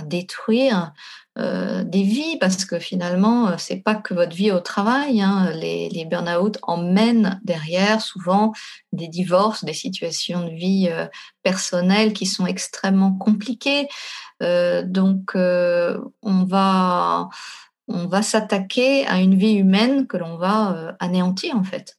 [0.06, 0.94] détruire
[1.38, 2.38] des vies.
[2.40, 5.52] Parce que finalement c'est pas que votre vie au travail hein.
[5.54, 8.54] les, les burn-out emmènent derrière souvent
[8.92, 10.90] des divorces des situations de vie
[11.44, 13.88] personnelles qui sont extrêmement compliquées.
[14.40, 17.30] Donc on va
[17.88, 21.97] on va s'attaquer à une vie humaine que l'on va anéantir en fait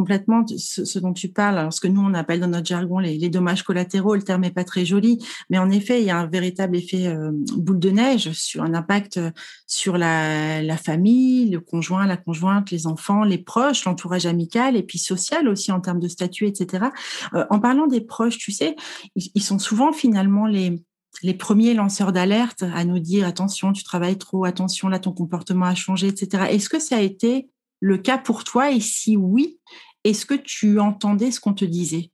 [0.00, 3.28] complètement ce, dont tu parles, alors ce que nous on appelle dans notre jargon les,
[3.28, 6.26] dommages collatéraux, le terme est pas très joli, mais en effet il y a un
[6.26, 9.30] véritable effet euh, boule de neige sur un impact euh,
[9.66, 14.98] sur la, famille, le conjoint, la conjointe, les enfants, les proches, l'entourage amical et puis
[14.98, 16.86] social aussi en termes de statut, etc.
[17.34, 18.76] Euh, en parlant des proches, tu sais,
[19.16, 24.46] ils, sont souvent finalement les premiers lanceurs d'alerte à nous dire attention, tu travailles trop,
[24.46, 26.44] attention, là ton comportement a changé, etc.
[26.52, 28.70] Est-ce que ça a été le cas pour toi?
[28.70, 29.58] Et si oui,
[30.04, 32.10] est-ce que tu entendais ce qu'on te disait?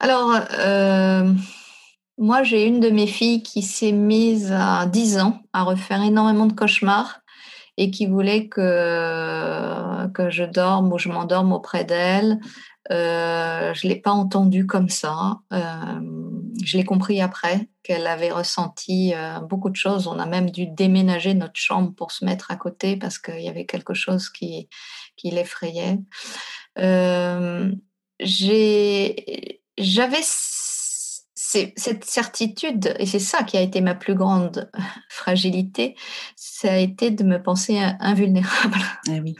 [0.00, 1.32] Alors, euh,
[2.18, 6.46] moi, j'ai une de mes filles qui s'est mise à 10 ans à refaire énormément
[6.46, 7.20] de cauchemars
[7.76, 12.40] et qui voulait que, que je dorme ou je m'endorme auprès d'elle.
[12.90, 15.40] Euh, je ne l'ai pas entendu comme ça.
[15.52, 16.00] Euh,
[16.64, 20.06] je l'ai compris après qu'elle avait ressenti euh, beaucoup de choses.
[20.06, 23.48] On a même dû déménager notre chambre pour se mettre à côté parce qu'il y
[23.48, 24.68] avait quelque chose qui,
[25.16, 25.98] qui l'effrayait.
[29.80, 30.22] J'avais
[31.34, 34.70] cette certitude, et c'est ça qui a été ma plus grande
[35.08, 35.96] fragilité,
[36.36, 38.78] ça a été de me penser invulnérable.
[39.08, 39.34] Ah oui.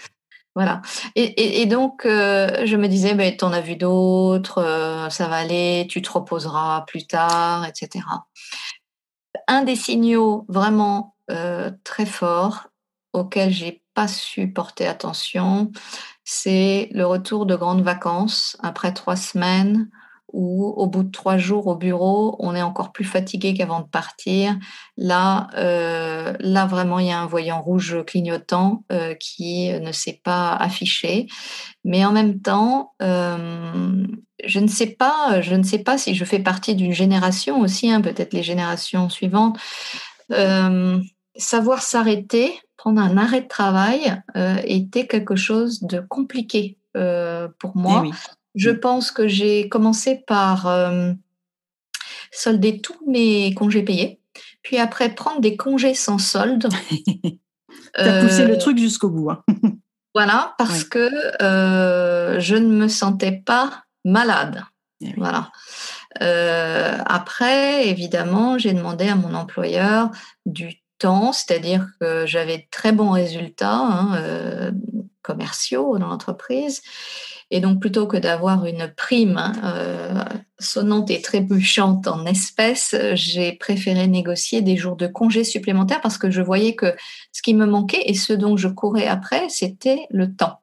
[0.58, 0.82] Voilà.
[1.14, 5.86] Et, donc, euh, je me disais, ben, t'en as vu d'autres, euh, ça va aller,
[5.88, 8.04] tu te reposeras plus tard, etc.
[9.46, 12.70] Un des signaux vraiment euh, très forts
[13.12, 15.70] auxquels j'ai pas su porter attention,
[16.24, 19.88] c'est le retour de grandes vacances après trois semaines
[20.32, 23.86] où au bout de trois jours au bureau, on est encore plus fatigué qu'avant de
[23.86, 24.56] partir.
[24.96, 30.20] Là, euh, là vraiment, il y a un voyant rouge clignotant euh, qui ne s'est
[30.22, 31.26] pas affiché.
[31.84, 34.06] Mais en même temps, euh,
[34.44, 37.90] je ne sais pas, je ne sais pas si je fais partie d'une génération aussi,
[37.90, 39.58] hein, peut-être les générations suivantes.
[41.36, 44.20] savoir s'arrêter, prendre un arrêt de travail,
[44.64, 48.02] était quelque chose de compliqué pour moi.
[48.04, 51.12] Eh je pense que j'ai commencé par euh,
[52.32, 54.20] solder tous mes congés payés,
[54.62, 56.68] puis après prendre des congés sans solde.
[56.90, 57.38] tu
[57.94, 59.30] as poussé le euh, truc jusqu'au bout.
[59.30, 59.44] Hein.
[60.14, 61.11] voilà, parce que
[61.42, 64.64] euh, je ne me sentais pas malade.
[65.00, 65.52] Eh voilà.
[67.06, 70.11] après, évidemment, j'ai demandé à mon employeur
[70.44, 74.72] du temps, c'est-à-dire que j'avais de très bons résultats hein,
[75.28, 76.82] commerciaux dans l'entreprise.
[77.50, 80.24] Et donc, plutôt que d'avoir une prime hein, euh,
[80.58, 86.30] sonnante et trébuchante en espèces, j'ai préféré négocier des jours de congés supplémentaires parce que
[86.30, 86.94] je voyais que
[87.32, 90.60] ce qui me manquait et ce dont je courais après, c'était le temps.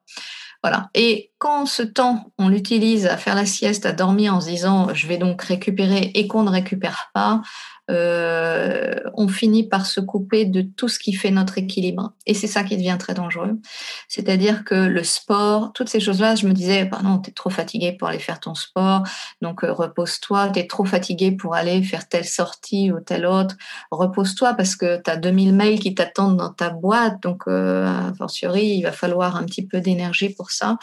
[0.62, 0.90] Voilà.
[0.94, 4.92] Et quand ce temps, on l'utilise à faire la sieste, à dormir en se disant
[4.92, 7.40] je vais donc récupérer et qu'on ne récupère pas,
[7.88, 12.12] euh, on finit par se couper de tout ce qui fait notre équilibre.
[12.26, 13.60] Et c'est ça qui devient très dangereux.
[14.08, 17.50] C'est-à-dire que le sport, toutes ces choses-là, je me disais, bah non, tu es trop
[17.50, 19.04] fatigué pour aller faire ton sport,
[19.40, 23.54] donc euh, repose-toi, tu es trop fatigué pour aller faire telle sortie ou telle autre,
[23.92, 28.12] repose-toi parce que tu as 2000 mails qui t'attendent dans ta boîte, donc euh, a
[28.14, 30.78] fortiori, il va falloir un petit peu d'énergie pour ça.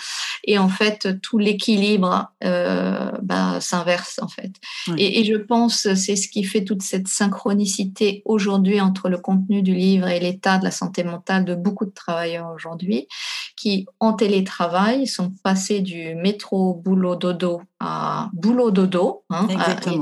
[0.46, 4.52] Et et en fait tout l'équilibre euh, bah, s'inverse en fait.
[4.98, 9.62] Et, et, je pense c'est ce qui fait toute cette synchronicité aujourd'hui entre le contenu
[9.64, 13.08] du livre et l'état de la santé mentale de beaucoup de travailleurs aujourd'hui
[13.56, 19.48] qui en télétravail sont passés du métro boulot dodo à boulot dodo hein,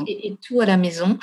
[0.07, 1.17] et, tout à la maison.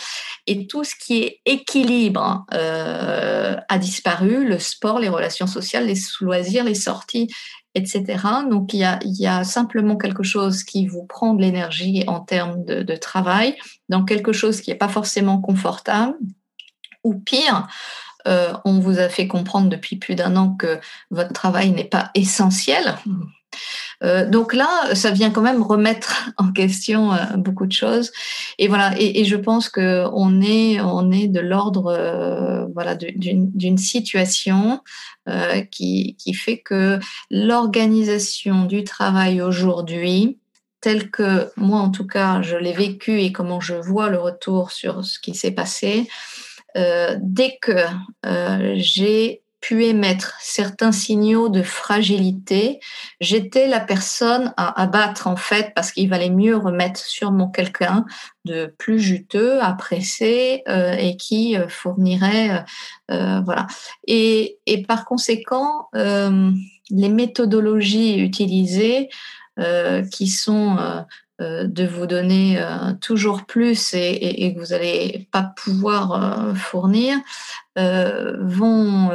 [0.47, 4.47] Et tout ce qui est équilibre euh, a disparu.
[4.47, 7.29] Le sport les relations sociales les loisirs les sorties
[7.79, 8.23] etc.
[8.51, 12.97] Donc, il y, a, simplement quelque chose qui vous prend de l'énergie en termes de,
[12.97, 13.57] travail,
[13.89, 16.15] dans quelque chose qui n'est pas forcément confortable,
[17.05, 17.69] ou pire,
[18.27, 22.11] euh, on vous a fait comprendre depuis plus d'un an que votre travail n'est pas
[22.15, 22.97] essentiel.
[24.05, 28.13] Euh, donc là, ça vient quand même remettre en question euh, beaucoup de choses.
[28.59, 34.81] Et voilà, et, je pense que on est, on est de l'ordre, voilà, d'une situation
[35.71, 36.99] qui, qui fait que
[37.31, 40.39] l'organisation du travail aujourd'hui,
[40.81, 44.71] telle que moi en tout cas je l'ai vécu et comment je vois le retour
[44.71, 46.09] sur ce qui s'est passé,
[46.77, 47.73] euh, dès que
[48.27, 52.81] euh, j'ai pu émettre certains signaux de fragilité,
[53.21, 58.05] j'étais la personne à abattre en fait parce qu'il valait mieux remettre sûrement quelqu'un
[58.45, 62.65] de plus juteux, à presser euh, et qui fournirait
[63.09, 63.67] voilà.
[64.07, 69.09] Et, et, par conséquent, les méthodologies utilisées
[70.11, 71.01] qui sont euh,
[71.41, 77.17] de vous donner euh, toujours plus et, que vous n'allez pas pouvoir euh, fournir,
[77.77, 79.11] vont...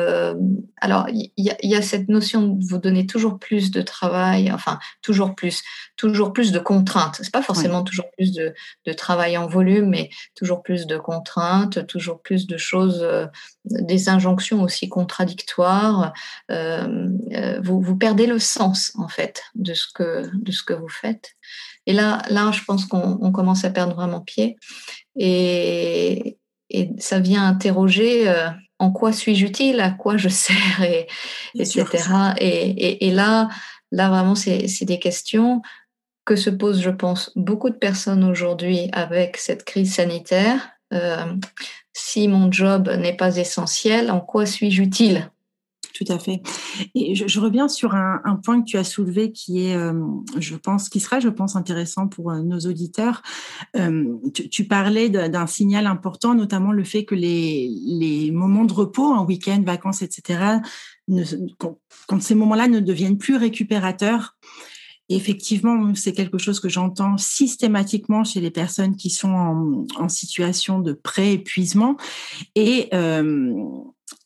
[0.79, 5.35] alors, il y, a cette notion de vous donner toujours plus de travail, enfin, toujours
[5.35, 5.61] plus,
[5.97, 7.19] toujours plus de contraintes.
[7.21, 8.53] C'est pas forcément toujours plus de,
[8.93, 13.05] travail en volume, mais toujours plus de contraintes, toujours plus de choses,
[13.65, 16.13] des injonctions aussi contradictoires.
[16.49, 21.35] vous, vous perdez le sens, en fait, de ce que, de ce que vous faites.
[21.85, 24.57] Et là, là, je pense qu'on commence à perdre vraiment pied.
[25.17, 26.37] Et,
[26.69, 31.07] et ça vient interroger euh, en quoi suis-je utile, à quoi je sers, et,
[31.55, 31.85] etc.
[32.39, 33.49] Et, et, là,
[33.91, 35.61] là, vraiment, c'est des questions
[36.25, 40.69] que se posent, je pense, beaucoup de personnes aujourd'hui avec cette crise sanitaire.
[40.93, 41.35] Euh,
[41.93, 45.29] si mon job n'est pas essentiel, en quoi suis-je utile?
[45.93, 46.41] Tout à fait.
[46.95, 49.93] Et je, reviens sur un, point que tu as soulevé qui est, euh,
[50.39, 53.21] je pense, qui sera, je pense, intéressant pour euh, nos auditeurs.
[53.75, 59.23] Euh, tu, parlais d'un signal important, notamment le fait que les, moments de repos, en
[59.25, 60.57] week-end, vacances, etc.,
[61.59, 64.35] quand, ces moments-là ne deviennent plus récupérateurs.
[65.09, 70.79] effectivement, c'est quelque chose que j'entends systématiquement chez les personnes qui sont en, en situation
[70.79, 71.97] de pré-épuisement.
[72.55, 72.89] Et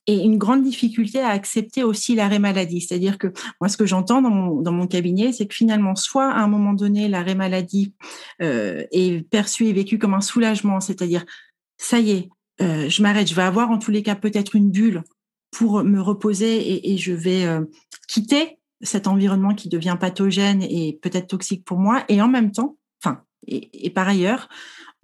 [0.08, 2.80] et une grande difficulté à accepter aussi l'arrêt maladie.
[2.80, 3.28] C'est-à-dire que
[3.60, 7.10] moi, ce que j'entends dans mon, cabinet, c'est que finalement, soit à un moment donné,
[7.10, 7.94] l'arrêt maladie
[8.42, 11.26] euh, est perçu et vécu comme un soulagement, c'est-à-dire,
[11.78, 12.30] ça y est,
[12.62, 15.04] euh, je m'arrête, je vais avoir en tous les cas peut-être une bulle
[15.52, 17.62] pour me reposer et, je vais euh,
[18.08, 22.06] quitter cet environnement qui devient pathogène et peut-être toxique pour moi.
[22.08, 24.48] Et en même temps, enfin, et par ailleurs,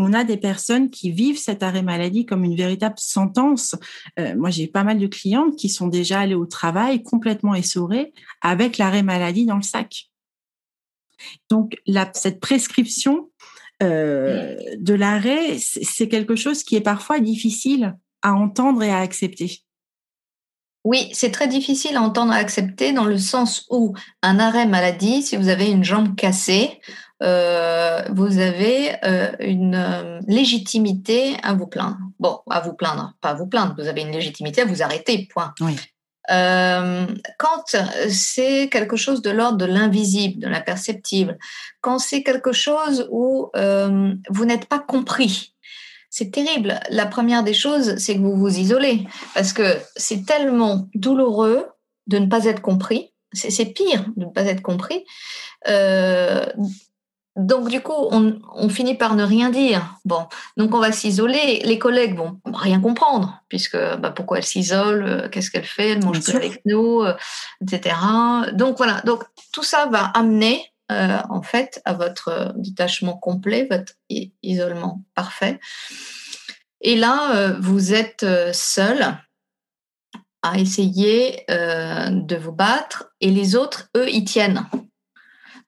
[0.03, 3.75] on a des personnes qui vivent cet arrêt maladie comme une véritable sentence.
[4.19, 8.13] Euh, moi, j'ai pas mal de clientes qui sont déjà allées au travail complètement essorées
[8.41, 10.09] avec l'arrêt maladie dans le sac.
[11.49, 11.77] Donc,
[12.13, 13.29] cette prescription
[13.81, 19.59] euh, de l'arrêt, c'est quelque chose qui est parfois difficile à entendre et à accepter.
[20.83, 25.21] Oui, c'est très difficile à entendre à accepter dans le sens où un arrêt maladie,
[25.21, 26.81] si vous avez une jambe cassée,
[27.23, 31.97] euh, vous avez euh, une euh, légitimité à vous plaindre.
[32.19, 35.29] Bon, à vous plaindre, pas à vous plaindre, vous avez une légitimité à vous arrêter,
[35.33, 35.53] point.
[37.37, 37.75] quand
[38.09, 41.37] c'est quelque chose de l'ordre de l'invisible, de l'imperceptible,
[41.79, 43.49] quand c'est quelque chose où
[44.29, 45.52] vous n'êtes pas compris,
[46.13, 46.79] c'est terrible.
[46.91, 49.63] La première des choses, c'est que vous vous isolez parce que
[49.95, 51.65] c'est tellement douloureux
[52.05, 53.11] de ne pas être compris.
[53.33, 55.05] C'est pire de ne pas être compris.
[55.67, 56.45] Euh,
[57.35, 59.95] donc du coup, on, finit par ne rien dire.
[60.05, 61.63] Bon, donc on va s'isoler.
[61.65, 66.05] Les collègues vont rien comprendre puisque bah, pourquoi elle s'isole, euh, qu'est-ce qu'elle fait, elle
[66.05, 67.15] mange plus avec nous, euh,
[67.63, 67.95] etc.
[68.53, 69.01] Donc voilà.
[69.01, 73.93] Donc tout ça va amener euh, en fait à votre détachement complet, votre
[74.41, 75.59] isolement parfait.
[76.81, 79.17] Et là, vous êtes seul
[80.41, 84.67] à essayer de vous battre et les autres, eux, y tiennent.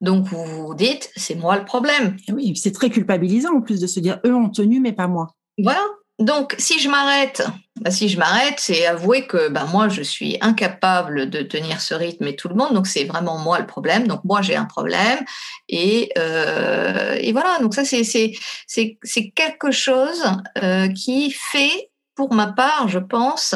[0.01, 2.17] Donc vous vous dites, c'est moi le problème.
[2.34, 5.36] oui, c'est très culpabilisant en plus de se dire, eux ont tenu, mais pas moi.
[5.57, 5.84] Voilà.
[6.20, 7.43] Donc, si je m'arrête,
[7.82, 11.93] bah, si je m'arrête, c'est avouer que bah, moi, je suis incapable de tenir ce
[11.93, 12.74] rythme et tout le monde.
[12.74, 14.07] Donc, c'est vraiment moi le problème.
[14.07, 15.20] Donc, moi, j'ai un problème.
[15.68, 17.59] Et, euh, et voilà.
[17.59, 20.24] Donc, ça, c'est quelque chose
[20.63, 23.55] euh, qui fait pour ma part, je pense,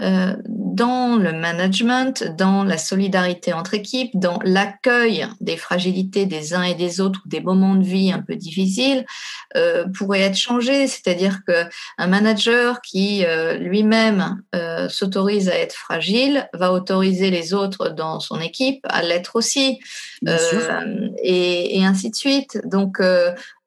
[0.00, 6.62] euh, dans le management, dans la solidarité entre équipes, dans l'accueil des fragilités des uns
[6.62, 9.04] et des autres ou des moments de vie un peu difficiles,
[9.56, 10.86] euh, pourrait être changé.
[10.86, 17.88] C'est-à-dire qu'un manager qui euh, lui-même euh, s'autorise à être fragile va autoriser les autres
[17.88, 19.80] dans son équipe à l'être aussi,
[20.28, 22.60] euh, et, et, ainsi de suite.
[22.64, 23.00] Donc,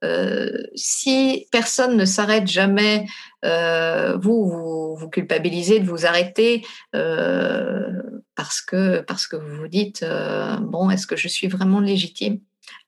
[0.04, 3.06] euh, si personne ne s'arrête jamais,
[3.46, 6.66] euh, vous, vous, vous culpabilisez de vous arrêter
[6.96, 7.92] euh,
[8.36, 10.06] parce que parce que vous vous dites
[10.62, 12.40] bon, est-ce que je suis vraiment légitime?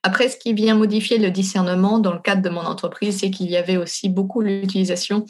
[0.04, 3.50] Après, ce qui vient modifier le discernement dans le cadre de mon entreprise, c'est qu'il
[3.50, 5.24] y avait aussi beaucoup l'utilisation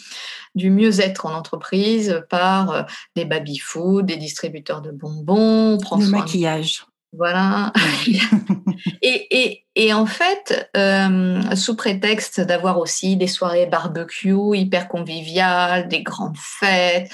[0.54, 5.78] du mieux-être en entreprise par des baby-food, des distributeurs de bonbons.
[5.98, 6.84] Le maquillage.
[7.12, 7.72] Voilà.
[9.02, 15.88] et, et, et, en fait, euh, sous prétexte d'avoir aussi des soirées barbecue hyper conviviales,
[15.88, 17.10] des grandes fêtes,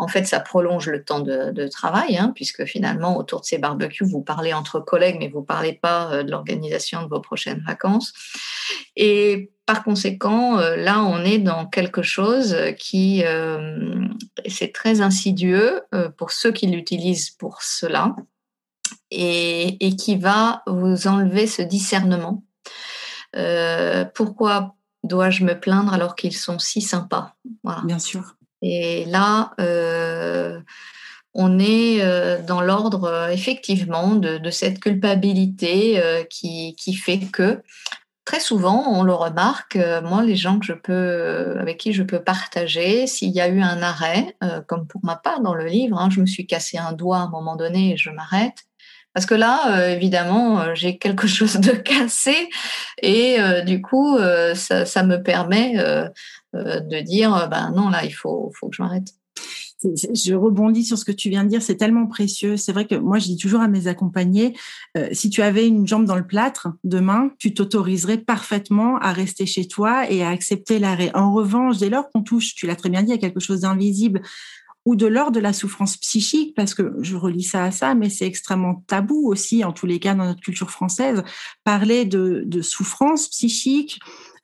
[0.00, 3.58] en fait, ça prolonge le temps de, de travail, hein, puisque finalement, autour de ces
[3.58, 7.62] barbecues, vous parlez entre collègues, mais vous parlez pas euh, de l'organisation de vos prochaines
[7.64, 8.12] vacances.
[8.96, 13.22] Et par conséquent, euh, là, on est dans quelque chose qui,
[14.48, 15.82] c'est très insidieux
[16.16, 18.16] pour ceux qui l'utilisent pour cela
[19.10, 22.44] et, et, qui va vous enlever ce discernement.
[23.36, 27.34] Euh, pourquoi dois-je me plaindre alors qu'ils sont si sympas?
[27.62, 27.82] Voilà.
[27.84, 28.36] Bien sûr.
[28.62, 30.60] Et là, euh,
[31.34, 37.62] on est euh, dans l'ordre effectivement de, de, cette culpabilité qui, qui, fait que
[38.24, 42.22] très souvent, on le remarque, moi, les gens que je peux, avec qui je peux
[42.22, 44.36] partager, s'il y a eu un arrêt,
[44.66, 47.20] comme pour ma part dans le livre, hein, je me suis cassé un doigt à
[47.20, 48.67] un moment donné et je m'arrête.
[49.14, 52.48] Parce que là, euh, évidemment, euh, j'ai quelque chose de cassé
[53.02, 54.18] et euh, du coup,
[54.54, 55.74] ça, me permet
[56.54, 59.08] de dire, ben non, là, il faut, faut que je m'arrête.
[59.82, 62.56] Je rebondis sur ce que tu viens de dire, c'est tellement précieux.
[62.56, 64.56] C'est vrai que moi, je dis toujours à mes accompagnés,
[65.12, 69.68] si tu avais une jambe dans le plâtre demain, tu t'autoriserais parfaitement à rester chez
[69.68, 71.12] toi et à accepter l'arrêt.
[71.14, 74.20] En revanche, dès lors qu'on touche, tu l'as très bien dit, à quelque chose d'invisible,
[74.88, 78.08] ou de l'ordre de la souffrance psychique, parce que je relis ça à ça, mais
[78.08, 81.22] c'est extrêmement tabou aussi, en tous les cas, dans notre culture française,
[81.62, 84.00] parler de, souffrance psychique,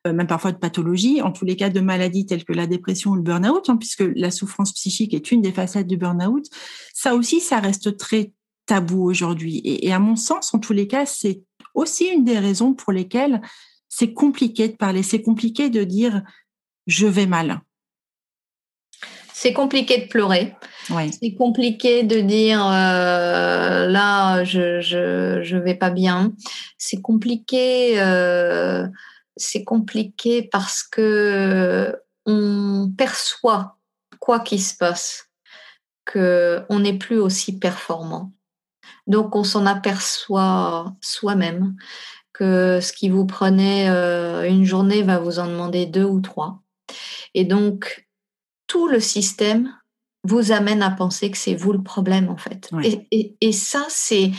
[0.06, 3.12] euh, même parfois de pathologie, en tous les cas de maladies telles que la dépression
[3.12, 6.44] ou le burn-out, hein, puisque la souffrance psychique est une des facettes du burn-out,
[6.92, 8.34] ça aussi, ça reste très
[8.66, 9.62] tabou aujourd'hui.
[9.64, 11.40] Et, et à mon sens, en tous les cas, c'est
[11.74, 13.40] aussi une des raisons pour lesquelles
[13.88, 16.22] c'est compliqué de parler, c'est compliqué de dire
[16.86, 17.62] je vais mal.
[19.44, 20.54] C'est compliqué de pleurer.
[20.88, 26.32] C'est compliqué de dire euh, là je, je je vais pas bien.
[26.78, 28.86] C'est compliqué euh,
[29.36, 33.76] c'est compliqué parce que on perçoit
[34.18, 35.28] quoi qu'il se passe
[36.06, 38.32] que on n'est plus aussi performant.
[39.06, 41.76] Donc on s'en aperçoit soi-même
[42.32, 46.62] que ce qui vous prenait euh, une journée va vous en demander deux ou trois.
[47.34, 48.03] Et donc
[48.74, 49.72] tout le système
[50.24, 52.68] vous amène à penser que c'est vous le problème en fait.
[52.72, 53.06] Oui.
[53.12, 54.32] Et, et, et, ça, c'est,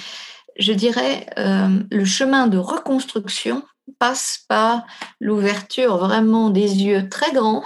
[0.59, 3.63] je dirais, euh, le chemin de reconstruction
[3.97, 4.83] passe par
[5.21, 7.63] l'ouverture vraiment des yeux très grands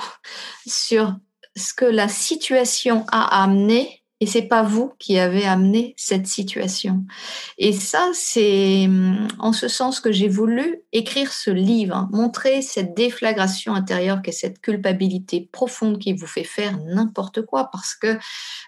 [0.68, 1.16] sur
[1.56, 7.06] ce que la situation a amené et c'est pas vous qui avez amené cette situation.
[7.58, 12.62] Et ça, c'est hum, en ce sens que j'ai voulu écrire ce livre, hein, montrer
[12.62, 18.18] cette déflagration intérieure qu'est cette culpabilité profonde qui vous fait faire n'importe quoi parce que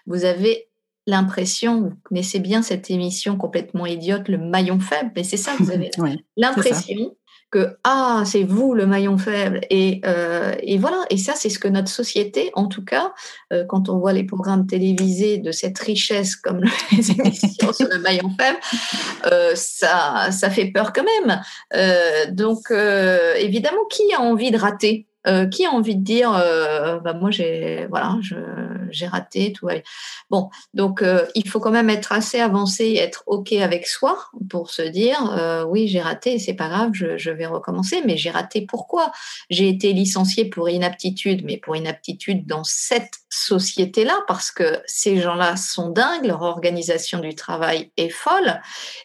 [0.06, 0.68] vous avez
[1.06, 5.70] l'impression, vous connaissez bien cette émission complètement idiote, le maillon faible, mais c'est ça, vous
[5.70, 5.90] avez
[6.36, 7.14] l'impression
[7.52, 9.60] que ah c'est vous le maillon faible.
[9.70, 11.04] Et, euh, et voilà.
[11.10, 13.12] Et ça c'est ce que notre société en tout cas
[13.52, 17.98] euh, quand on voit les programmes télévisés de cette richesse comme les émissions sur le
[17.98, 18.58] maillon faible
[19.30, 21.40] euh, ça ça fait peur quand même.
[22.34, 25.06] Donc évidemment qui a envie de rater?
[25.52, 26.32] Qui a envie de dire
[27.04, 28.34] bah moi j'ai voilà je
[28.92, 29.68] j'ai raté, tout
[30.30, 34.18] Bon, donc il faut quand même être assez avancé et être OK avec soi
[34.50, 38.62] pour se dire oui, j'ai raté, c'est pas grave, je, vais recommencer, mais j'ai raté
[38.62, 39.12] pourquoi?
[39.50, 45.56] J'ai été licencié pour inaptitude, mais pour inaptitude dans cette société-là, parce que ces gens-là
[45.56, 48.60] sont dingues, leur organisation du travail est folle,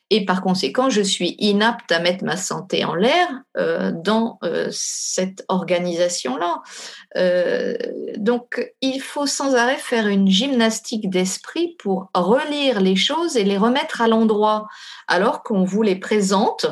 [0.09, 3.27] et par conséquent, je suis inapte à mettre ma santé en l'air
[3.57, 6.61] euh, dans euh, cette organisation-là.
[7.17, 7.75] Euh,
[8.17, 13.57] donc, il faut sans arrêt faire une gymnastique d'esprit pour relire les choses et les
[13.57, 14.67] remettre à l'endroit,
[15.07, 16.65] alors qu'on vous les présente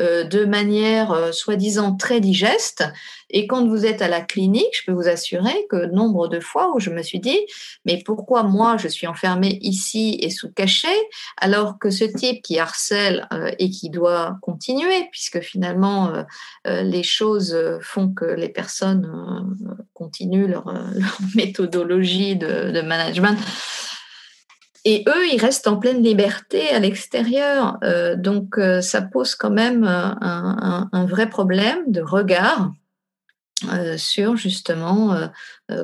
[0.00, 2.84] de manière euh, soi-disant très digeste.
[3.28, 6.74] Et quand vous êtes à la clinique, je peux vous assurer que nombre de fois
[6.74, 7.38] où je me suis dit,
[7.84, 10.88] mais pourquoi moi je suis enfermée ici et sous cachet,
[11.36, 16.24] alors que ce type qui harcèle euh, et qui doit continuer, puisque finalement
[16.64, 19.08] les choses font que les personnes
[19.94, 20.72] continuent leur,
[21.34, 23.38] méthodologie de management
[24.84, 27.78] et eux, ils restent en pleine liberté à l'extérieur.
[27.84, 32.72] Euh, donc, euh, ça pose quand même euh, un, vrai problème de regard
[33.98, 35.14] sur justement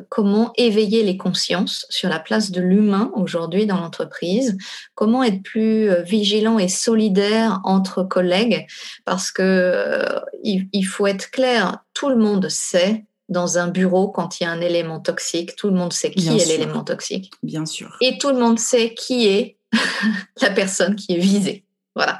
[0.09, 4.57] comment éveiller les consciences sur la place de l'humain aujourd'hui dans l'entreprise,
[4.94, 8.66] comment être plus vigilant et solidaire entre collègues,
[9.05, 10.03] parce que
[10.42, 14.51] il faut être clair, tout le monde sait dans un bureau quand il y a
[14.51, 15.57] un élément toxique.
[15.57, 17.33] Tout le monde sait qui est l'élément toxique.
[17.43, 17.97] Bien sûr.
[18.01, 19.59] Et tout le monde sait qui est
[20.43, 21.64] la personne qui est visée.
[21.97, 22.18] Voilà.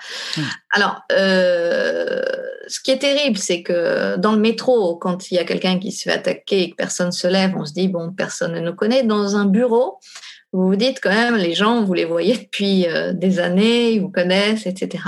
[0.71, 2.23] Alors, euh,
[2.67, 5.93] ce qui est terrible, c'est que dans le métro, quand il y a quelqu'un qui
[5.93, 8.75] se fait attaquer et que personne se lève, on se dit, bon, personne ne nous
[8.75, 9.03] connaît.
[9.03, 9.99] Dans un bureau,
[10.53, 14.01] vous vous dites quand même, les gens, vous les voyez depuis euh, des années, ils
[14.01, 15.05] vous connaissent, etc.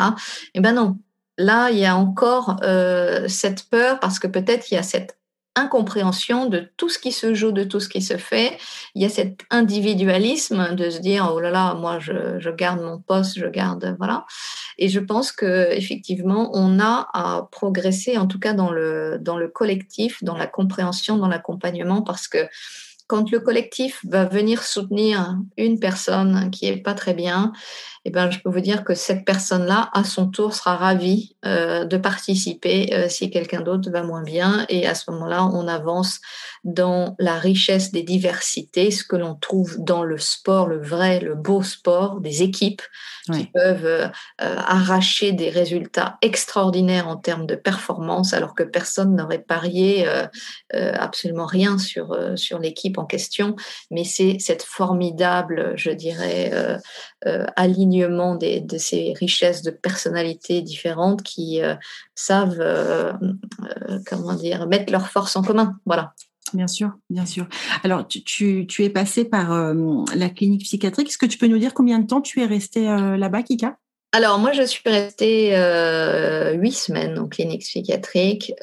[0.55, 0.99] Eh ben non.
[1.39, 5.17] Là, il y a encore euh, cette peur parce que peut-être il y a cette
[5.59, 8.59] incompréhension de tout ce qui se joue, de tout ce qui se fait.
[8.95, 12.99] Il y a cet individualisme de se dire oh là là, moi je, garde mon
[12.99, 14.27] poste, je garde voilà.
[14.79, 19.37] Et je pense que effectivement, on a à progresser, en tout cas dans le dans
[19.37, 22.49] le collectif, dans la compréhension, dans l'accompagnement, parce que
[23.09, 27.53] quand le collectif va venir soutenir une personne qui est pas très bien,
[28.09, 31.85] eh ben, je peux vous dire que cette personne-là, à son tour, sera ravie euh,
[31.85, 34.65] de participer euh, si quelqu'un d'autre va moins bien.
[34.71, 36.19] Et à ce moment-là, on avance
[36.65, 41.35] dans la richesse des diversités, ce que l'on trouve dans le sport, le vrai, le
[41.35, 42.81] beau sport, des équipes
[43.31, 49.45] qui peuvent euh, arracher des résultats extraordinaires en termes de performance, alors que personne n'aurait
[49.47, 50.09] parié
[50.73, 53.55] absolument rien sur, sur l'équipe en question.
[53.91, 56.79] Mais c'est cette formidable, je dirais,
[58.03, 61.75] alignement de ces richesses de personnalités différentes qui euh,
[62.15, 63.13] savent, euh,
[63.91, 65.79] euh, comment dire, mettre leurs forces en commun.
[65.87, 66.15] Voilà.
[66.55, 67.47] Bien sûr, bien sûr.
[67.85, 69.75] Alors, tu, es passé par
[70.15, 71.09] la clinique psychiatrique.
[71.09, 73.77] Est-ce que tu peux nous dire combien de temps tu es resté là-bas, Kika?
[74.13, 75.51] Alors moi, je suis restée
[76.59, 78.55] huit semaines en clinique psychiatrique.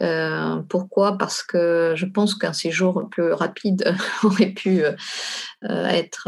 [0.68, 1.20] pourquoi?
[1.20, 4.82] Parce que je pense qu'un séjour plus rapide aurait pu
[5.62, 6.28] être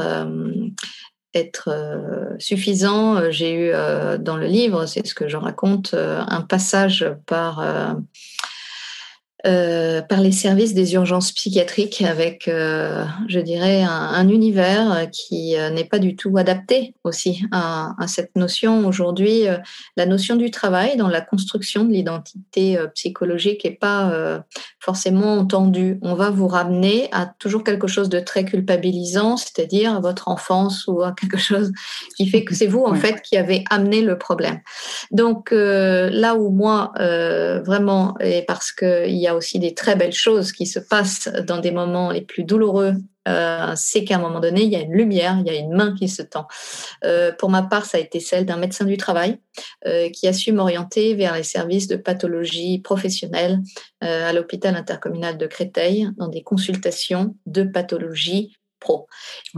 [1.34, 3.18] être euh, suffisant.
[3.18, 7.96] Euh, j'ai eu euh, dans le livre, c'est ce que je raconte, un passage par
[9.46, 15.70] euh, par les services des urgences psychiatriques avec, euh, je dirais, un, univers qui euh,
[15.70, 18.88] n'est pas du tout adapté aussi à, cette notion.
[18.88, 19.44] Aujourd'hui,
[19.96, 24.42] la notion du travail dans la construction de l'identité psychologique n'est pas
[24.80, 26.00] forcément entendue.
[26.02, 30.88] On va vous ramener à toujours quelque chose de très culpabilisant, c'est-à-dire à votre enfance
[30.88, 31.72] ou à quelque chose
[32.18, 34.60] qui fait que c'est vous, en fait, qui avez amené le problème.
[35.12, 40.52] Donc, là où moi, vraiment, et parce qu'il y a aussi des très belles choses
[40.52, 42.94] qui se passent dans des moments les plus douloureux.
[43.28, 45.74] Euh, c'est qu'à un moment donné, il y a une lumière, il y a une
[45.74, 46.48] main qui se tend.
[47.04, 49.40] Euh, pour ma part, ça a été celle d'un médecin du travail
[49.86, 53.60] euh, qui a su m'orienter vers les services de pathologie professionnelle
[54.00, 59.08] à l'hôpital intercommunal de Créteil dans des consultations de pathologie pro.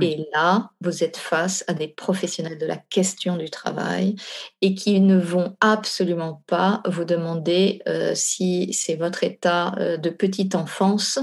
[0.02, 4.16] Et là, vous êtes face à des professionnels de la question du travail
[4.62, 10.10] et qui ne vont absolument pas vous demander euh, si c'est votre état euh, de
[10.10, 11.20] petite enfance,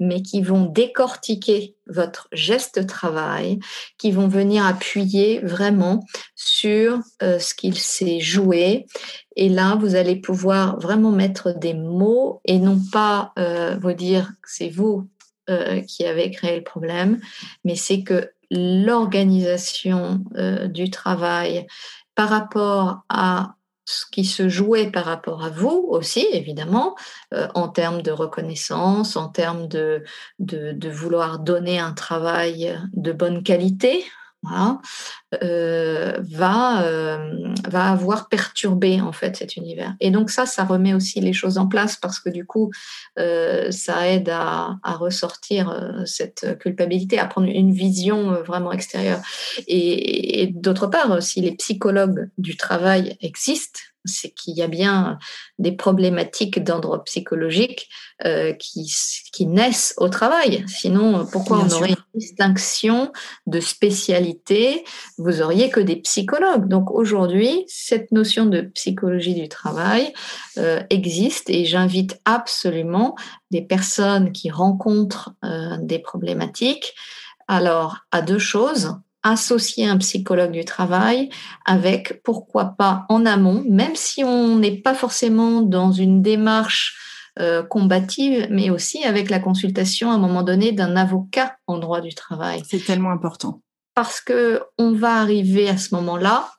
[0.00, 3.58] mais qui vont décortiquer votre geste de travail,
[3.96, 8.86] qui vont venir appuyer vraiment sur euh, ce qu'il s'est joué.
[9.36, 13.32] Et là, vous allez pouvoir vraiment mettre des mots et non pas
[13.80, 15.08] vous dire que c'est vous
[15.50, 17.20] euh, qui avait créé le problème,
[17.64, 21.66] mais c'est que l'organisation euh, du travail
[22.14, 26.96] par rapport à ce qui se jouait par rapport à vous aussi, évidemment,
[27.32, 30.02] euh, en termes de reconnaissance, en termes de,
[30.40, 34.04] de, vouloir donner un travail de bonne qualité,
[35.42, 39.94] euh, va, euh, va avoir perturbé en fait cet univers.
[40.00, 42.70] Et donc ça, ça remet aussi les choses en place parce que du coup,
[43.16, 49.20] ça aide à, ressortir cette culpabilité, à prendre une vision vraiment extérieure.
[49.66, 55.18] et d'autre part, si les psychologues du travail existent, c'est qu'il y a bien
[55.58, 57.88] des problématiques d'ordre psychologique
[58.24, 58.90] euh, qui,
[59.32, 60.64] qui, naissent au travail.
[60.68, 63.12] Sinon, pourquoi on aurait une distinction
[63.46, 64.84] de spécialité?
[65.18, 66.68] Vous auriez que des psychologues.
[66.68, 70.12] Donc aujourd'hui, cette notion de psychologie du travail
[70.58, 73.16] euh, existe et j'invite absolument
[73.50, 76.94] des personnes qui rencontrent euh, des problématiques
[77.48, 78.96] alors à deux choses
[79.32, 81.30] associer un psychologue du travail
[81.64, 86.96] avec, pourquoi pas, en amont, même si on n'est pas forcément dans une démarche
[87.38, 92.00] euh, combative, mais aussi avec la consultation à un moment donné d'un avocat en droit
[92.00, 92.62] du travail.
[92.66, 93.60] C'est tellement important.
[93.94, 96.50] Parce que on va arriver à ce moment-là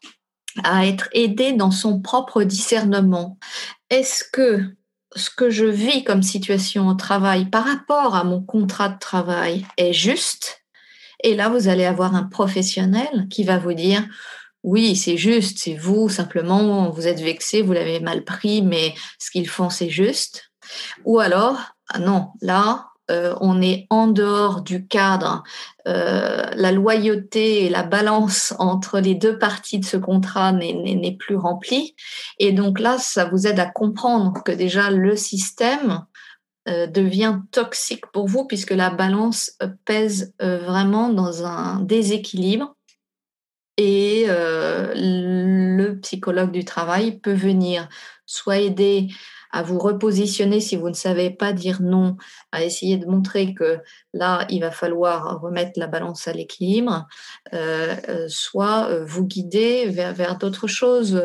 [0.63, 3.37] à être aidé dans son propre discernement.
[3.89, 4.63] Est-ce que
[5.15, 9.65] ce que je vis comme situation au travail par rapport à mon contrat de travail
[9.77, 10.63] est juste?
[11.23, 14.03] Et là, vous allez avoir un professionnel qui va vous dire,
[14.63, 19.31] oui, c'est juste, c'est vous, simplement, vous êtes vexé, vous l'avez mal pris, mais ce
[19.31, 20.51] qu'ils font, c'est juste.
[21.05, 21.57] Ou alors,
[21.89, 25.43] ah non, là, euh, on est en dehors du cadre,
[25.87, 31.37] euh, la loyauté et la balance entre les deux parties de ce contrat n'est plus
[31.37, 31.95] remplie.
[32.39, 36.05] Et donc là, ça vous aide à comprendre que déjà le système
[36.87, 42.75] devient toxique pour vous puisque la balance euh, pèse euh, vraiment dans un déséquilibre.
[43.79, 47.87] Et le psychologue du travail peut venir
[48.25, 49.07] soit aider
[49.51, 52.17] à vous repositionner si vous ne savez pas dire non,
[52.51, 53.79] à essayer de montrer que
[54.13, 57.07] là, il va falloir remettre la balance à l'équilibre,
[58.27, 61.21] soit vous guider vers, d'autres choses.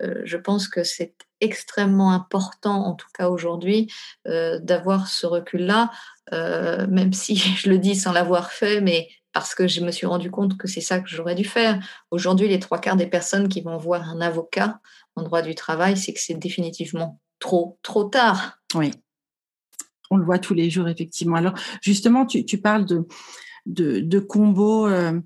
[0.00, 3.90] je pense que c'est extrêmement important, en tout cas aujourd'hui,
[4.28, 5.90] euh, d'avoir ce recul-là,
[6.32, 10.06] euh, même si je le dis sans l'avoir fait, mais parce que je me suis
[10.06, 11.78] rendu compte que c'est ça que j'aurais dû faire.
[12.10, 14.80] Aujourd'hui, les trois quarts des personnes qui vont voir un avocat
[15.14, 18.60] en droit du travail, c'est que c'est définitivement trop, trop tard.
[18.74, 18.92] Oui.
[20.10, 21.36] On le voit tous les jours, effectivement.
[21.36, 23.06] Alors, justement, tu, parles de,
[23.66, 25.20] de, de combos euh,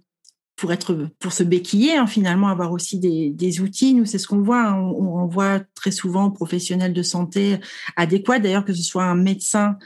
[0.57, 4.29] pour être pour se béquiller hein, finalement avoir aussi des, des outils nous c'est ce
[4.29, 4.79] qu'on voit hein.
[4.79, 7.59] on, on, voit très souvent professionnels de santé
[7.97, 9.77] adéquats d'ailleurs que ce soit un médecin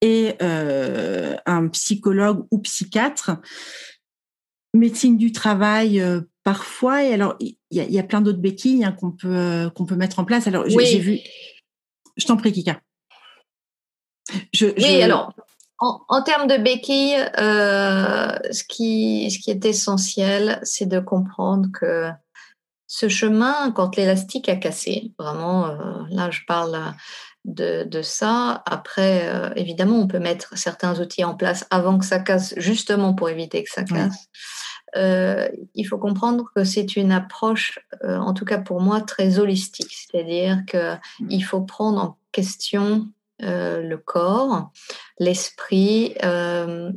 [0.00, 3.32] et euh, un psychologue ou psychiatre
[4.74, 8.84] médecine du travail euh, parfois et alors il y a, y a, plein d'autres béquilles
[8.84, 11.18] hein, qu'on peut euh, qu'on peut mettre en place alors j'ai vu
[12.16, 12.80] je t'en prie Kika
[14.52, 15.32] je, oui alors
[15.78, 22.10] en, termes de béquilles, euh, ce, qui, ce qui est essentiel, c'est de comprendre que
[22.86, 25.76] ce chemin, quand l'élastique a cassé, vraiment, euh,
[26.08, 26.78] là je parle
[27.44, 28.62] de, de ça.
[28.64, 33.14] Après, euh, évidemment, on peut mettre certains outils en place avant que ça casse, justement
[33.14, 34.28] pour éviter que ça casse.
[34.96, 39.92] Il faut comprendre que c'est une approche, en tout cas pour moi, très holistique.
[39.92, 43.08] C'est-à-dire qu'il faut prendre en question
[43.42, 44.70] euh, le corps,
[45.18, 46.90] l'esprit, euh,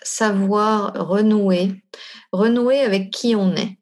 [0.00, 1.82] savoir renouer,
[2.30, 3.78] renouer avec qui on est.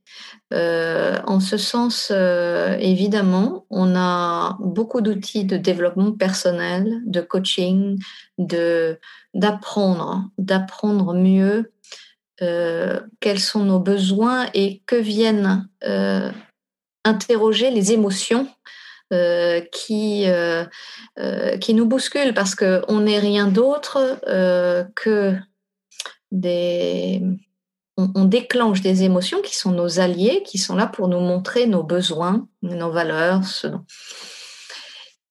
[0.52, 7.98] Euh, en ce sens, évidemment, on a beaucoup d'outils de développement personnel, de coaching,
[8.38, 8.98] de
[9.34, 11.70] d'apprendre, d'apprendre mieux
[12.40, 15.68] quels sont nos besoins et que viennent
[17.04, 18.48] interroger les émotions
[19.12, 20.64] euh, qui, euh,
[21.18, 24.20] euh, qui nous bouscule parce qu'on n'est rien d'autre
[24.94, 25.34] que
[26.30, 27.20] des...
[27.96, 31.82] On, déclenche des émotions qui sont nos alliés, qui sont là pour nous montrer nos
[31.82, 33.42] besoins, nos valeurs.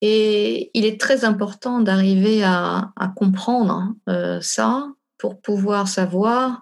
[0.02, 3.96] Et il est très important d'arriver à, comprendre
[4.42, 4.88] ça
[5.18, 6.62] pour pouvoir savoir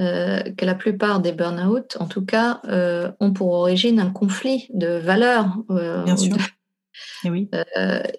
[0.00, 4.68] euh, que la plupart des burn-out, en tout cas, euh, ont pour origine un conflit
[4.72, 5.56] de valeurs.
[5.70, 6.36] Euh, Bien sûr.
[7.24, 7.50] Et, oui.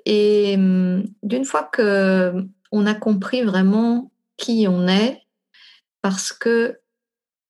[0.05, 5.21] et hum, d'une fois que on a compris vraiment qui on est,
[6.01, 6.79] parce que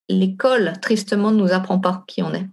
[0.08, 2.46] l'école, tristement, ne nous apprend pas qui on est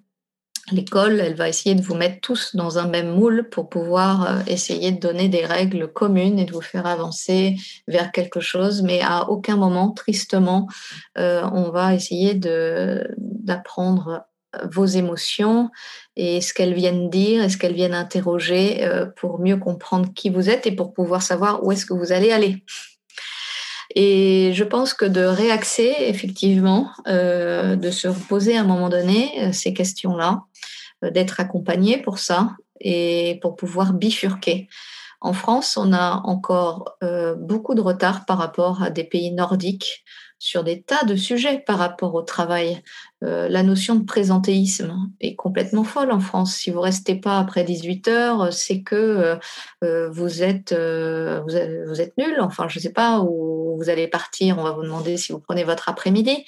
[0.71, 4.41] l'école, elle va essayer de vous mettre tous dans un même moule pour pouvoir euh,
[4.47, 7.57] essayer de donner des règles communes et de vous faire avancer
[7.89, 8.83] vers quelque chose.
[8.83, 10.69] Mais à aucun moment, tristement,
[11.19, 14.25] euh, on va essayer d'apprendre
[14.71, 15.71] vos émotions
[16.15, 18.87] et ce qu'elles viennent dire et ce qu'elles viennent interroger
[19.17, 22.31] pour mieux comprendre qui vous êtes et pour pouvoir savoir où est-ce que vous allez
[22.33, 22.63] aller.
[23.95, 29.31] Et je pense que de réaxer, effectivement, euh, de se reposer à un moment donné
[29.41, 30.52] euh, ces questions-là, euh,
[31.03, 34.69] d'être accompagné pour ça et pour pouvoir bifurquer.
[35.21, 36.97] En France, on a encore
[37.39, 40.05] beaucoup de retard par rapport à des pays nordiques
[40.43, 42.83] sur des tas de sujets par rapport au travail.
[43.23, 46.57] Euh, la notion de présentéisme est complètement folle en France.
[46.57, 49.37] Si vous restez pas après 18 heures, c'est que euh,
[49.85, 52.39] euh, vous êtes vous, êtes nul.
[52.41, 54.59] Enfin, je sais pas où vous allez partir.
[54.59, 56.45] On va vous demander si vous prenez votre après-midi.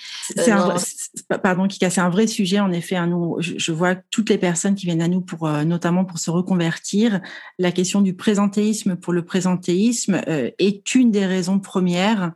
[1.40, 2.96] pardon, Kika, c'est un vrai sujet en effet.
[2.96, 6.32] Hein, nous, je, vois toutes les personnes qui viennent à nous pour notamment pour se
[6.32, 7.20] reconvertir.
[7.60, 12.32] La question du présentéisme pour le présentéisme est une des raisons premières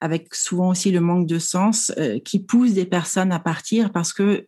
[0.00, 4.12] avec souvent aussi le manque de sens euh, qui pousse des personnes à partir parce
[4.12, 4.46] que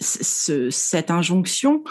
[0.00, 1.84] cette injonction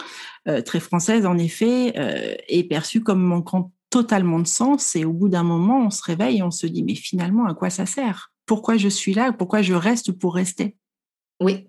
[0.46, 4.94] euh, très française, en effet, euh, est perçue comme manquant totalement de sens.
[4.96, 7.54] Et au bout d'un moment, on se réveille et on se dit, mais finalement, à
[7.54, 8.32] quoi ça sert?
[8.44, 9.32] Pourquoi je suis là?
[9.32, 10.76] Pourquoi je reste pour rester?
[11.40, 11.68] Oui,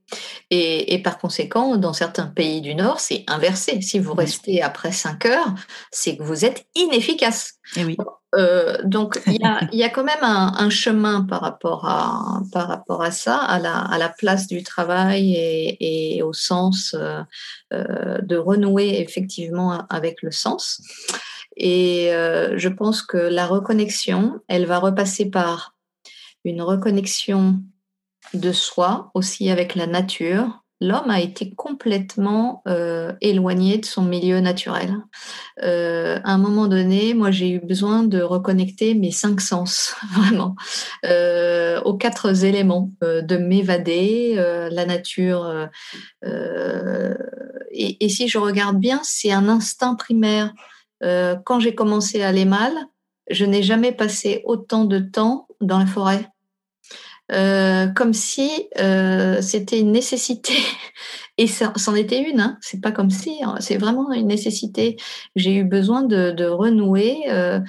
[0.51, 3.82] et, par conséquent, dans certains pays du Nord, c'est inversé.
[3.82, 5.55] Si vous restez après 5 heures,
[5.91, 7.55] c'est que vous êtes inefficace.
[7.76, 7.97] Et eh oui.
[8.36, 9.39] Euh, donc, il
[9.72, 13.80] y, a, quand même un, chemin par rapport à, par rapport à ça, à la,
[13.80, 17.22] à la place du travail et, au sens euh,
[17.74, 20.82] euh, de renouer effectivement avec le sens.
[21.57, 25.74] Et je pense que la reconnexion, elle va repasser par
[26.43, 27.61] une reconnexion
[28.34, 34.39] de soi, aussi avec la nature, l'homme a été complètement euh, éloigné de son milieu
[34.39, 34.97] naturel.
[35.63, 40.55] Euh, à un moment donné, moi, j'ai eu besoin de reconnecter mes cinq sens, vraiment,
[41.05, 44.36] euh, aux quatre éléments, de m'évader,
[44.71, 45.69] la nature.
[47.71, 50.53] Et, et, si je regarde bien, c'est un instinct primaire.
[51.01, 52.73] quand j'ai commencé à aller mal,
[53.30, 56.30] je n'ai jamais passé autant de temps dans la forêt.
[57.32, 60.53] Euh, comme si euh, c'était une nécessité.
[61.38, 62.57] Et c'en était une, hein.
[62.61, 63.55] c'est pas comme si, hein.
[63.59, 64.95] c'est vraiment une nécessité.
[65.36, 67.59] J'ai eu besoin de, renouer, euh,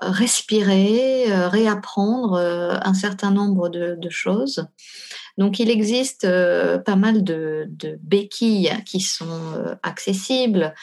[0.00, 4.68] respirer, réapprendre un certain nombre de, choses.
[5.36, 10.74] Donc il existe pas mal de, de, béquilles qui sont accessibles.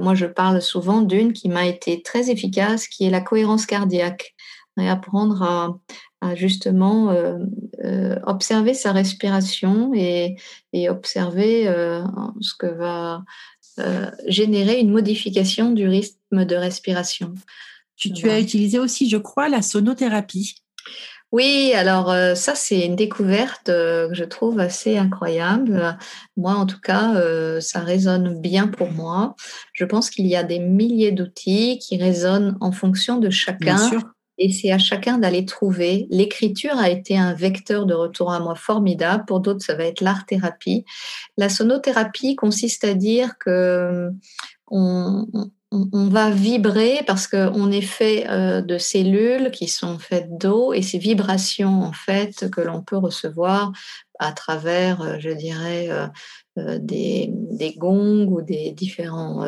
[0.00, 4.34] moi, je parle souvent d'une qui m'a été très efficace, qui est la cohérence cardiaque.
[4.78, 5.78] Réapprendre à,
[6.22, 7.38] à justement euh,
[7.84, 10.36] euh, observer sa respiration et,
[10.88, 12.02] observer euh,
[12.40, 13.24] ce que va
[14.26, 17.34] générer une modification du rythme de respiration.
[17.96, 20.56] Tu, as utilisé aussi, je crois, la sonothérapie.
[21.30, 25.96] Oui, alors ça c'est une découverte que je trouve assez incroyable.
[26.36, 27.14] Moi en tout cas,
[27.60, 29.34] ça résonne bien pour moi.
[29.72, 33.78] Je pense qu'il y a des milliers d'outils qui résonnent en fonction de chacun
[34.38, 36.06] et c'est à chacun d'aller trouver.
[36.10, 39.24] L'écriture a été un vecteur de retour à moi formidable.
[39.26, 40.84] Pour d'autres, ça va être l'art-thérapie.
[41.36, 44.08] La sonothérapie consiste à dire que
[44.68, 45.26] on,
[45.70, 50.98] va vibrer parce qu'on est fait euh, de cellules qui sont faites d'eau et ces
[50.98, 53.72] vibrations en fait que l'on peut recevoir
[54.18, 56.06] à travers, euh, je dirais, euh,
[56.58, 59.42] euh, des, des, gongs ou des différents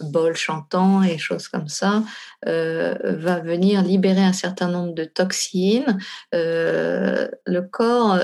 [0.00, 2.02] bols chantants et choses comme ça,
[2.44, 5.98] va venir libérer un certain nombre de toxines.
[6.32, 8.18] le corps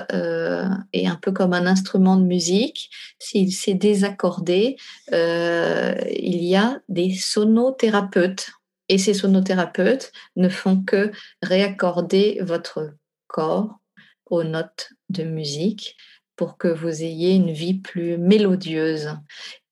[0.92, 2.90] est un peu comme un instrument de musique.
[3.20, 4.76] S'il s'est désaccordé,
[5.12, 8.50] il y a des sonothérapeutes.
[8.88, 12.94] Et ces sonothérapeutes ne font que réaccorder votre
[13.28, 13.78] corps
[14.26, 15.96] aux notes de musique
[16.36, 19.16] pour que vous ayez une vie plus mélodieuse.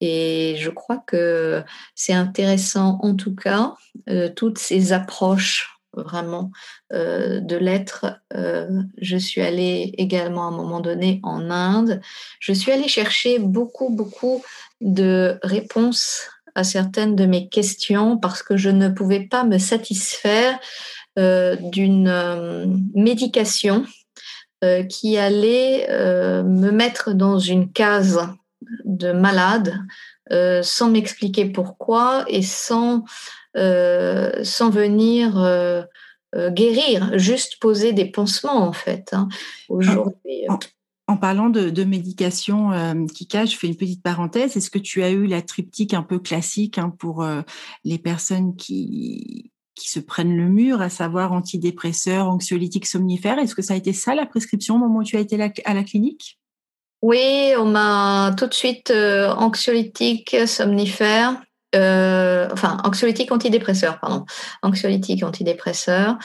[0.01, 1.63] Et je crois que
[1.95, 3.75] c'est intéressant, en tout cas,
[4.09, 6.51] euh, toutes ces approches vraiment
[6.93, 8.19] euh, de l'être.
[8.33, 12.01] Euh, je suis allée également à un moment donné en Inde.
[12.39, 14.43] Je suis allée chercher beaucoup, beaucoup
[14.81, 20.59] de réponses à certaines de mes questions parce que je ne pouvais pas me satisfaire
[21.15, 23.85] d'une médication
[24.63, 28.25] euh, qui allait euh, me mettre dans une case
[28.85, 29.77] de malade
[30.31, 33.03] euh, sans m'expliquer pourquoi et sans,
[33.55, 35.85] sans venir
[36.35, 39.09] guérir, juste poser des pansements en fait.
[39.11, 39.27] Hein.
[39.67, 40.45] Aujourd'hui.
[41.07, 42.71] En, parlant de, médication,
[43.13, 44.55] Kika, je fais une petite parenthèse.
[44.55, 47.25] Est-ce que tu as eu la triptyque un peu classique hein, pour
[47.83, 53.39] les personnes qui, qui se prennent le mur, à savoir antidépresseurs, anxiolytiques, somnifères.
[53.39, 55.73] Est-ce que ça a été ça la prescription au moment où tu as été à
[55.73, 56.37] la clinique?
[57.03, 61.35] Oui, on m'a tout de suite euh, anxiolytique, somnifère,
[61.75, 64.23] euh, enfin anxiolytique antidépresseur, pardon,
[64.61, 66.17] anxiolytique antidépresseur,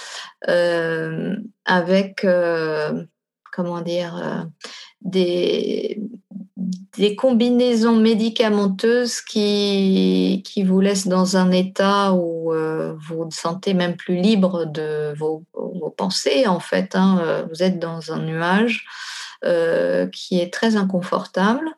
[0.49, 1.35] euh,
[1.65, 2.25] avec
[3.53, 4.47] comment dire
[5.03, 6.01] des
[6.99, 13.95] des combinaisons médicamenteuses qui, qui vous laissent dans un état où vous vous sentez même
[13.95, 16.97] plus libre de vos, vos pensées, en fait.
[16.97, 18.85] Hein, vous êtes dans un nuage.
[19.45, 21.71] Euh, qui est très inconfortable.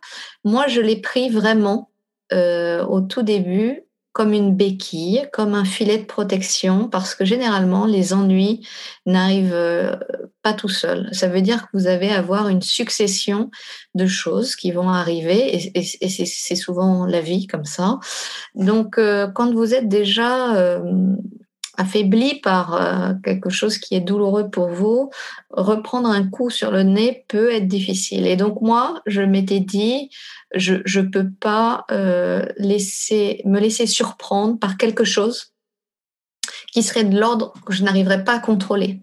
[0.45, 1.91] Moi, je l'ai pris vraiment
[2.33, 3.83] euh, au tout début
[4.13, 8.67] comme une béquille, comme un filet de protection, parce que généralement, les ennuis
[9.07, 9.97] n'arrivent euh,
[10.43, 11.09] pas tout seuls.
[11.13, 13.51] Ça veut dire que vous avez à avoir une succession
[13.95, 17.99] de choses qui vont arriver, et, c'est souvent la vie comme ça.
[18.55, 20.81] Donc, quand vous êtes déjà
[21.81, 25.11] affaibli par euh, quelque chose qui est douloureux pour vous,
[25.51, 28.27] reprendre un coup sur le nez peut être difficile.
[28.27, 30.11] Et donc moi, je m'étais dit,
[30.55, 35.55] je ne peux pas euh, me laisser surprendre par quelque chose
[36.73, 39.01] qui serait de l'ordre que je n'arriverais pas à contrôler.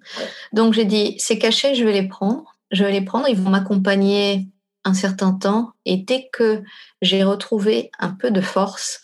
[0.53, 2.55] Donc j'ai dit, ces cachets, je vais les prendre.
[2.69, 4.47] Je vais les prendre, ils vont m'accompagner
[4.85, 5.71] un certain temps.
[5.85, 6.61] Et dès que
[7.01, 9.01] j'ai retrouvé un peu de force,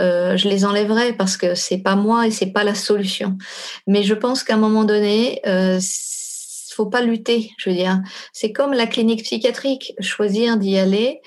[0.00, 3.36] euh, je les enlèverai parce que c'est pas moi et c'est pas la solution.
[3.86, 5.80] Mais je pense qu'à un moment donné, euh,
[6.76, 7.52] faut pas lutter.
[7.56, 11.22] Je veux dire, c'est comme la clinique psychiatrique, choisir d'y aller.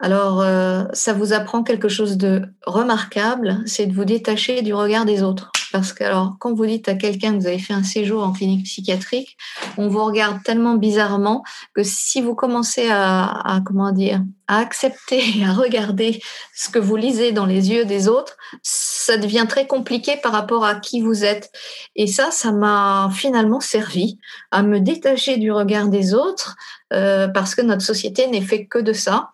[0.00, 5.04] Alors, euh, ça vous apprend quelque chose de remarquable, c'est de vous détacher du regard
[5.04, 5.52] des autres.
[5.74, 8.30] Parce que alors, quand vous dites à quelqu'un que vous avez fait un séjour en
[8.32, 9.36] clinique psychiatrique,
[9.76, 11.42] on vous regarde tellement bizarrement
[11.74, 16.22] que si vous commencez à, comment dire, à accepter, à regarder
[16.54, 20.64] ce que vous lisez dans les yeux des autres, ça devient très compliqué par rapport
[20.64, 21.50] à qui vous êtes.
[21.96, 24.18] Et ça, ça m'a finalement servi
[24.52, 26.54] à me détacher du regard des autres
[26.92, 29.30] euh, parce que notre société n'est fait que de ça.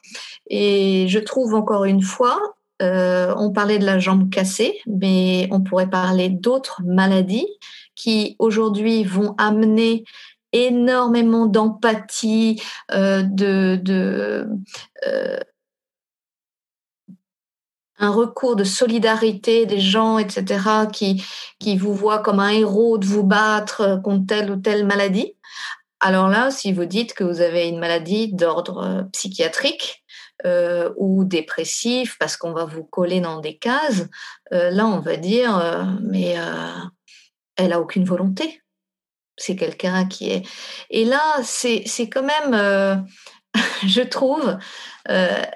[0.51, 2.39] Et je trouve encore une fois
[2.83, 7.49] euh, on parlait de la jambe cassée, mais on pourrait parler d'autres maladies
[7.95, 10.05] qui aujourd'hui vont amener
[10.53, 12.61] énormément d'empathie,
[12.93, 14.49] euh, de,
[15.07, 15.39] euh,
[17.99, 21.23] un recours de solidarité des gens, etc., qui,
[21.59, 25.35] qui vous voient comme un héros de vous battre contre telle ou telle maladie.
[26.01, 30.00] Alors là, si vous dites que vous avez une maladie d'ordre psychiatrique,
[30.47, 34.07] euh, ou dépressif parce qu'on va vous coller dans des cases,
[34.53, 36.37] euh, là on va dire euh, mais
[37.57, 38.63] elle a aucune volonté.
[39.37, 40.47] C'est quelqu'un qui est.
[40.91, 43.07] Et là c'est quand même,
[43.87, 44.57] je trouve,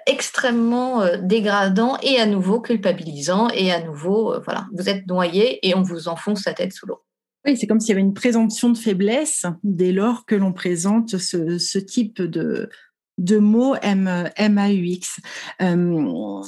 [0.07, 5.83] extrêmement dégradant et à nouveau culpabilisant et à nouveau voilà vous êtes noyé et on
[5.83, 7.03] vous enfonce la tête sous l'eau.
[7.47, 11.19] Oui, c'est comme s'il y avait une présomption de faiblesse dès lors que l'on présente
[11.19, 12.71] ce, ce type de,
[13.19, 15.21] de mots M, MAUX.
[15.63, 16.43] Euh,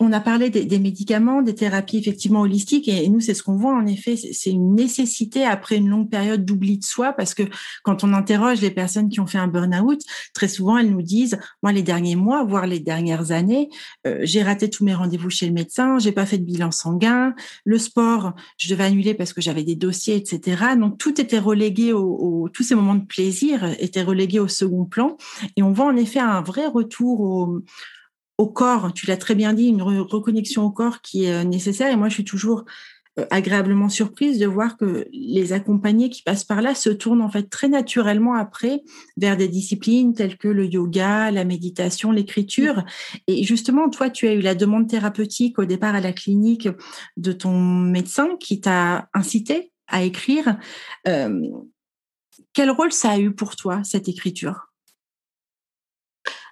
[0.00, 3.74] on a parlé des, médicaments, des thérapies effectivement holistiques, et, nous, c'est ce qu'on voit
[3.74, 7.42] en effet, c'est une nécessité après une longue période d'oubli de soi, parce que
[7.82, 10.00] quand on interroge les personnes qui ont fait un burn-out,
[10.34, 13.70] très souvent elles nous disent, moi les derniers mois, voire les dernières années,
[14.06, 17.34] euh, j'ai raté tous mes rendez-vous chez le médecin, j'ai pas fait de bilan sanguin,
[17.64, 20.74] le sport, je devais annuler parce que j'avais des dossiers, etc.
[20.78, 25.16] Donc tout était relégué au, tous ces moments de plaisir étaient relégués au second plan,
[25.56, 27.62] et on voit en effet un vrai retour au
[28.38, 31.90] au corps, tu l'as très bien dit, une reconnexion au corps qui est euh, nécessaire.
[31.90, 32.64] Et moi, je suis toujours
[33.18, 37.30] euh, agréablement surprise de voir que les accompagnés qui passent par là se tournent en
[37.30, 38.82] fait très naturellement après
[39.16, 42.84] vers des disciplines telles que le yoga, la méditation, l'écriture.
[43.26, 46.68] Et justement, toi, tu as eu la demande thérapeutique au départ à la clinique
[47.16, 50.58] de ton médecin qui t'a incité à écrire.
[51.08, 51.40] Euh,
[52.52, 54.66] quel rôle ça a eu pour toi, cette écriture?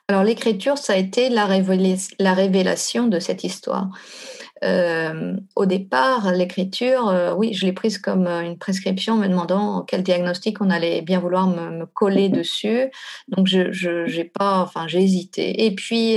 [0.08, 3.88] Alors l'écriture, ça a été la, révélation de cette histoire.
[4.62, 9.82] Euh, au départ, l'écriture, euh, oui, je l'ai prise comme euh, une prescription, me demandant
[9.82, 12.90] quel diagnostic on allait bien vouloir me, coller dessus.
[13.28, 13.70] Donc, je,
[14.06, 15.66] j'ai pas, enfin, j'ai hésité.
[15.66, 16.16] Et puis,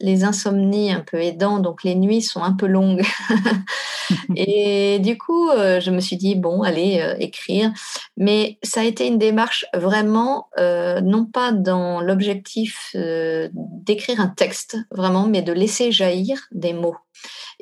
[0.00, 3.04] les insomnies un peu aidant, donc les nuits sont un peu longues.
[4.36, 7.72] et du coup, je me suis dit bon, allez écrire.
[8.16, 15.26] Mais ça a été une démarche vraiment, non pas dans l'objectif d'écrire un texte, vraiment,
[15.26, 16.96] mais de laisser jaillir des mots.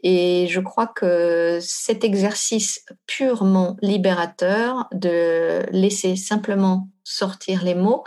[0.03, 8.05] Et je crois que cet exercice purement libérateur de laisser simplement sortir les mots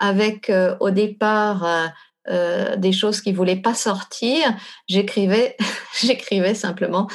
[0.00, 1.86] avec euh, au départ euh,
[2.28, 4.54] euh, des choses qui voulaient pas sortir,
[4.88, 5.56] j'écrivais,
[6.00, 7.08] j'écrivais simplement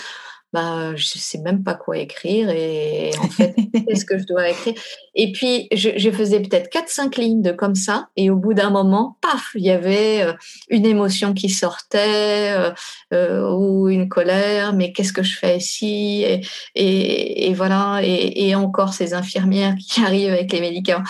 [0.53, 3.55] bah, je sais même pas quoi écrire et en fait,
[3.87, 4.75] qu'est-ce que je dois écrire
[5.15, 9.17] Et puis, je, faisais peut-être 4-5 lignes de comme ça et au bout d'un moment,
[9.21, 10.33] paf, il y avait euh,
[10.69, 12.71] une émotion qui sortait euh,
[13.13, 16.41] euh, ou une colère, mais qu'est-ce que je fais ici et,
[16.75, 21.03] et, voilà, et, et, encore ces infirmières qui arrivent avec les médicaments.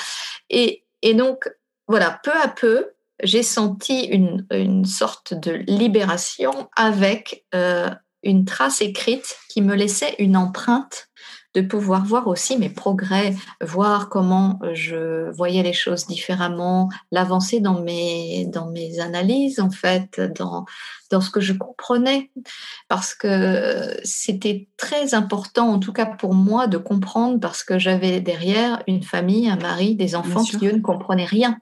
[0.49, 1.49] Et, et donc,
[1.89, 2.91] voilà, peu à peu,
[3.21, 7.45] j'ai senti une, une, sorte de libération avec
[8.23, 11.09] une trace écrite qui me laissait une empreinte
[11.53, 17.79] de pouvoir voir aussi mes progrès, voir comment je voyais les choses différemment, l'avancer dans
[17.81, 20.65] mes, dans mes analyses, en fait, dans,
[21.11, 22.31] dans ce que je comprenais,
[22.87, 28.19] parce que c'était très important, en tout cas pour moi, de comprendre, parce que j'avais
[28.19, 31.59] derrière une famille, un mari, des enfants qui, eux, ne comprenaient rien.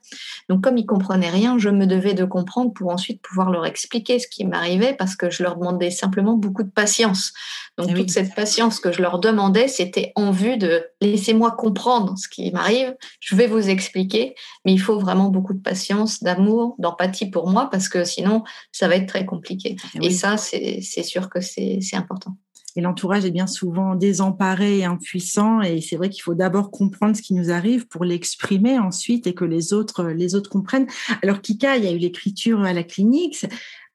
[0.48, 4.20] Donc, comme ils comprenaient rien, je me devais de comprendre pour ensuite pouvoir leur expliquer
[4.20, 7.34] ce qui m'arrivait, parce que je leur demandais simplement beaucoup de patience.
[7.78, 12.16] Donc, eh toute cette patience que je leur demandais, c'était en vue de laissez-moi comprendre
[12.18, 16.76] ce qui m'arrive, je vais vous expliquer, mais il faut vraiment beaucoup de patience, d'amour,
[16.78, 19.76] d'empathie pour moi, parce que sinon, ça va être très compliqué.
[19.96, 22.36] Eh et, ça, c'est sûr que c'est important.
[22.76, 25.62] Et l'entourage est bien souvent désemparé et impuissant.
[25.62, 29.34] Et c'est vrai qu'il faut d'abord comprendre ce qui nous arrive pour l'exprimer ensuite et
[29.34, 30.88] que les autres, les autres comprennent.
[31.22, 33.46] Alors, Kika, il y a eu l'écriture à la clinique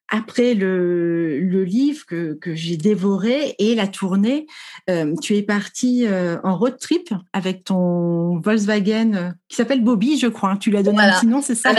[0.08, 4.46] après le, le livre que, que j'ai dévoré et la tournée,
[4.88, 10.18] euh, tu es parti euh, en road trip avec ton Volkswagen euh, qui s'appelle Bobby,
[10.18, 10.56] je crois.
[10.60, 11.72] Tu lui as donné un petit nom, c'est ça?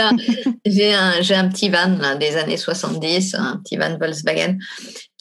[0.66, 4.58] J'ai un, un, petit van là, des années 70, un petit van Volkswagen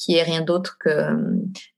[0.08, 0.78] qui est rien d'autre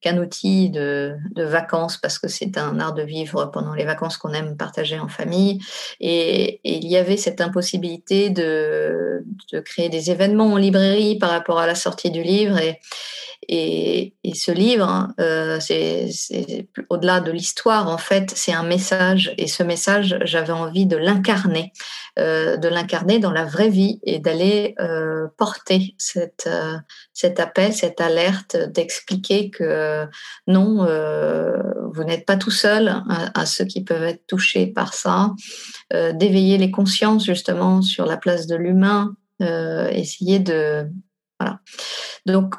[0.01, 4.33] qu'un outil de, vacances parce que c'est un art de vivre pendant les vacances qu'on
[4.33, 5.59] aime partager en famille.
[5.99, 11.31] Et, et, il y avait cette impossibilité de, de créer des événements en librairie par
[11.31, 12.59] rapport à la sortie du livre.
[12.59, 12.79] Et,
[13.51, 16.07] et, ce livre, hein, euh, c'est
[16.89, 19.33] au-delà de l'histoire, en fait, c'est un message.
[19.39, 21.73] Et ce message, j'avais envie de l'incarner,
[22.19, 26.47] euh, de l'incarner dans la vraie vie et d'aller euh, porter cette,
[27.13, 30.05] cet appel, cette alerte, d'expliquer que
[30.45, 30.85] non,
[31.91, 35.33] vous n'êtes pas tout seul à, à, ceux qui peuvent être touchés par ça,
[35.91, 40.87] d'éveiller les consciences justement sur la place de l'humain, essayer de
[41.39, 41.59] voilà.
[42.25, 42.55] Donc,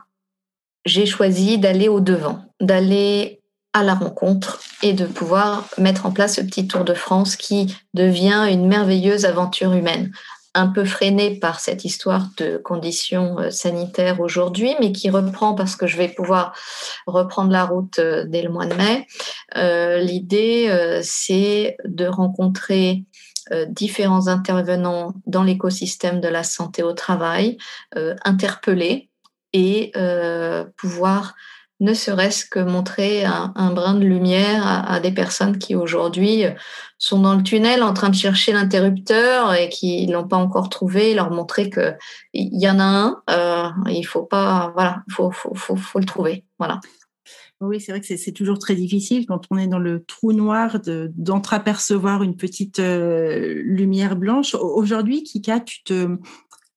[0.84, 3.40] j'ai choisi d'aller au devant, d'aller
[3.72, 7.76] à la rencontre et de pouvoir mettre en place ce petit Tour de France qui
[7.94, 10.10] devient une merveilleuse aventure humaine,
[10.54, 15.76] un peu freinée par cette histoire de conditions euh, sanitaires aujourd'hui, mais qui reprend parce
[15.76, 16.52] que je vais pouvoir
[17.06, 19.06] reprendre la route euh, dès le mois de mai.
[19.56, 23.04] Euh, l'idée, c'est de rencontrer
[23.68, 27.56] différents intervenants dans l'écosystème de la santé au travail,
[28.24, 29.09] interpeller
[29.52, 31.34] et euh, pouvoir
[31.80, 36.44] ne serait-ce que montrer un, brin de lumière à, des personnes qui aujourd'hui
[36.98, 41.14] sont dans le tunnel en train de chercher l'interrupteur et qui l'ont pas encore trouvé,
[41.14, 41.94] leur montrer que
[42.34, 46.44] il y en a un, euh, il faut pas, voilà, faut, faut, faut, le trouver,
[46.58, 46.80] voilà.
[47.62, 50.78] Oui, c'est vrai que c'est toujours très difficile quand on est dans le trou noir
[50.84, 54.54] d'entreapercevoir une petite euh, lumière blanche.
[54.54, 56.16] Aujourd'hui, Kika, tu te,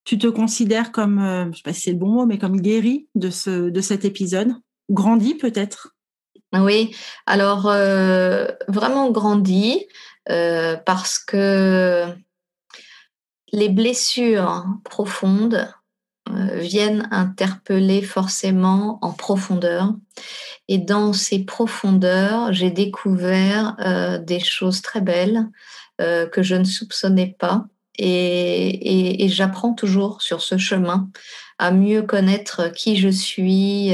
[0.04, 2.60] tu te considères comme, euh, je sais pas si c'est le bon mot, mais comme
[2.60, 4.54] guéri de cet épisode?
[4.90, 5.96] Grandi peut-être?
[6.54, 6.96] Oui,
[7.26, 9.88] alors euh, vraiment grandi
[10.30, 12.06] euh, parce que
[13.52, 15.74] les blessures profondes
[16.56, 19.94] viennent interpeller forcément en profondeur.
[20.68, 23.76] Et dans ces profondeurs, j'ai découvert
[24.26, 25.50] des choses très belles
[26.00, 27.68] que je ne soupçonnais pas
[27.98, 31.10] et, j'apprends toujours sur ce chemin
[31.60, 33.94] à mieux connaître qui je suis.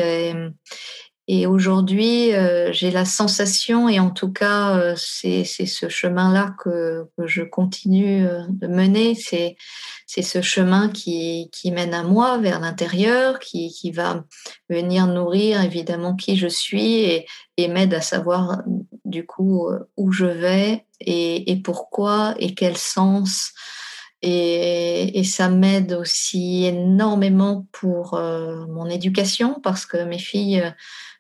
[1.31, 7.05] Et, aujourd'hui, euh, j'ai la sensation, et en tout cas, euh, c'est ce chemin-là que,
[7.23, 9.55] je continue euh, de mener, c'est
[10.07, 14.23] ce chemin qui, mène à moi, vers l'intérieur, qui, va
[14.71, 17.27] venir nourrir évidemment qui je suis et,
[17.57, 18.63] et m'aide à savoir
[19.05, 23.53] du coup où je vais et, et pourquoi et quel sens
[24.21, 30.71] et, ça m'aide aussi énormément pour euh, mon éducation parce que mes filles, euh,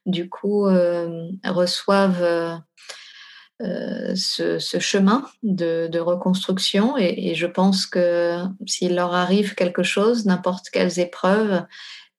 [0.05, 2.61] du coup, euh, reçoivent
[3.61, 6.97] ce, chemin de, reconstruction.
[6.97, 11.63] Et, je pense que s'il leur arrive quelque chose, n'importe quelles épreuves,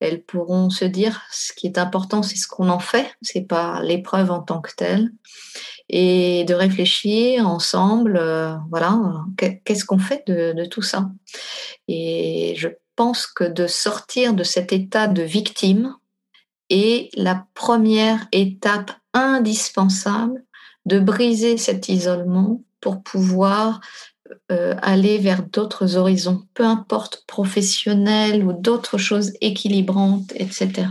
[0.00, 3.82] elles pourront se dire ce qui est important, c'est ce qu'on en fait, c'est pas
[3.82, 5.10] l'épreuve en tant que telle
[5.92, 8.96] et de réfléchir ensemble, euh, voilà,
[9.36, 11.10] qu'est-ce qu'on fait de, tout ça
[11.88, 15.96] Et je pense que de sortir de cet état de victime
[16.68, 20.44] est la première étape indispensable
[20.86, 23.80] de briser cet isolement pour pouvoir
[24.52, 30.86] euh, aller vers d'autres horizons, peu importe professionnels ou d'autres choses équilibrantes, etc.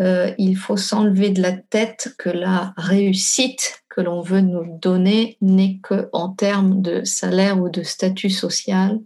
[0.00, 5.36] Euh, il faut s'enlever de la tête que la réussite que l'on veut nous donner
[5.42, 9.00] n'est que en termes de salaire ou de statut social.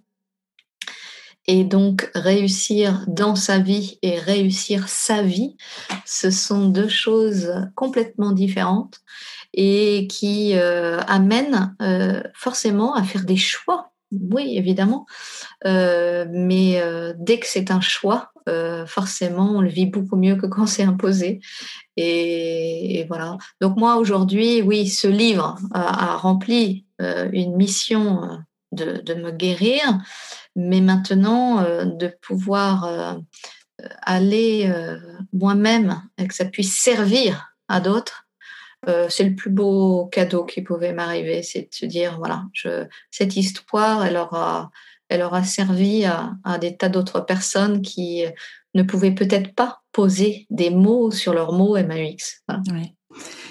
[1.49, 5.57] Et donc réussir dans sa vie et réussir sa vie,
[6.05, 9.01] ce sont deux choses complètement différentes
[9.55, 13.93] et qui euh, amènent euh, forcément à faire des choix.
[14.13, 15.07] Oui, évidemment.
[15.65, 16.81] Euh, mais
[17.19, 18.33] dès que c'est un choix,
[18.87, 21.41] forcément, on le vit beaucoup mieux que quand c'est imposé.
[21.97, 23.39] Et, voilà.
[23.61, 28.39] Donc moi, aujourd'hui, oui, ce livre a, rempli une mission
[28.73, 29.83] de, de, me guérir,
[30.55, 33.19] mais maintenant, de pouvoir
[34.03, 34.73] aller
[35.33, 38.27] moi-même et que ça puisse servir à d'autres,
[38.89, 42.45] euh, c'est le plus beau cadeau qui pouvait m'arriver, c'est de se dire voilà,
[43.11, 44.71] cette histoire, elle aura,
[45.09, 48.25] elle aura servi à, des tas d'autres personnes qui
[48.75, 52.43] ne pouvaient peut-être pas poser des mots sur leurs mots MAUX.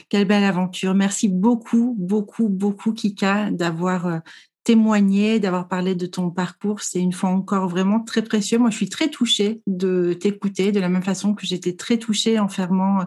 [0.09, 0.93] Quelle belle aventure.
[0.93, 4.19] Merci beaucoup, beaucoup, beaucoup, Kika, d'avoir euh,
[4.65, 6.81] témoigner, d'avoir parlé de ton parcours.
[6.81, 8.57] C'est une fois encore vraiment très précieux.
[8.57, 12.39] Moi, je suis très touchée de t'écouter de la même façon que j'étais très touchée
[12.39, 13.05] en fermant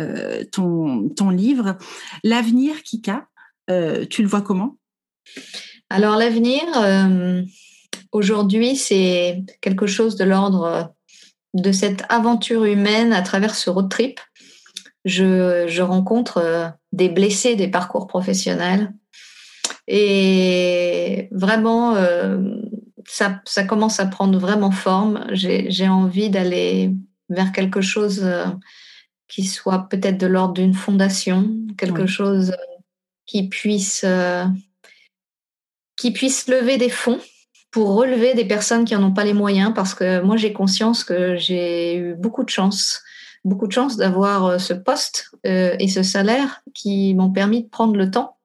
[0.00, 1.76] euh, ton, ton livre.
[2.24, 3.28] L'avenir, Kika,
[3.68, 4.78] euh, tu le vois comment?
[5.90, 7.42] Alors, l'avenir, euh,
[8.12, 10.94] aujourd'hui, c'est quelque chose de l'ordre
[11.54, 14.20] de cette aventure humaine à travers ce road trip.
[15.04, 18.92] Je, je rencontre des blessés des parcours professionnels
[19.88, 22.38] et vraiment, euh,
[23.06, 25.26] ça, ça, commence à prendre vraiment forme.
[25.32, 26.92] J'ai envie d'aller
[27.28, 28.46] vers quelque chose euh,
[29.28, 32.56] qui soit peut-être de l'ordre d'une fondation, quelque chose euh,
[33.26, 34.04] qui puisse,
[35.96, 37.20] qui puisse lever des fonds
[37.72, 41.02] pour relever des personnes qui n'en ont pas les moyens, parce que moi j'ai conscience
[41.02, 43.02] que j'ai eu beaucoup de chance,
[43.44, 48.10] beaucoup de chance d'avoir ce poste et ce salaire qui m'ont permis de prendre le
[48.10, 48.36] temps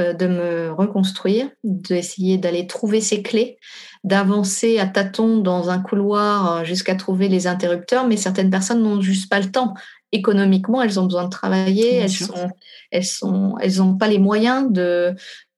[0.00, 3.58] euh, de me reconstruire, d'essayer d'aller trouver ces clés,
[4.04, 9.00] d'avancer à tâtons dans un couloir euh, jusqu'à trouver les interrupteurs, mais certaines personnes n'ont
[9.00, 9.74] juste pas le temps.
[10.12, 12.50] Économiquement, elles ont besoin de travailler, elles sont,
[12.90, 15.12] elles sont, elles n'ont pas les moyens de euh,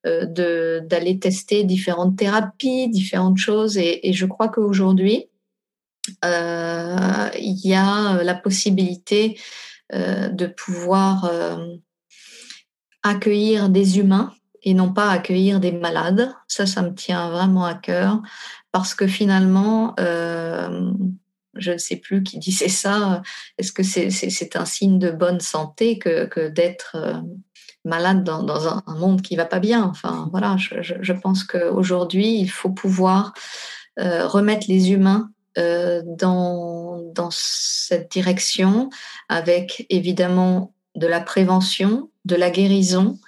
[0.05, 3.79] d'aller tester différentes thérapies, différentes choses.
[3.79, 5.27] Et, je crois qu'aujourd'hui,
[6.25, 9.39] il y a la possibilité
[9.93, 11.31] de pouvoir
[13.03, 16.33] accueillir des humains et non pas accueillir des malades.
[16.49, 18.23] Ça, ça me tient vraiment à cœur
[18.71, 20.93] parce que finalement, euh,
[21.55, 23.23] je ne sais plus qui disait ça.
[23.59, 27.21] Est-ce que c'est un signe de bonne santé que, que d'être euh,
[27.85, 32.39] malade dans, dans, un, monde qui va pas bien Enfin, voilà, je, je, pense qu'aujourd'hui,
[32.39, 33.35] il faut pouvoir
[33.99, 38.89] euh, remettre les humains euh, dans, dans cette direction
[39.29, 43.19] avec évidemment de la prévention, de la guérison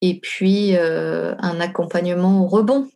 [0.00, 2.88] et puis euh, un accompagnement au rebond.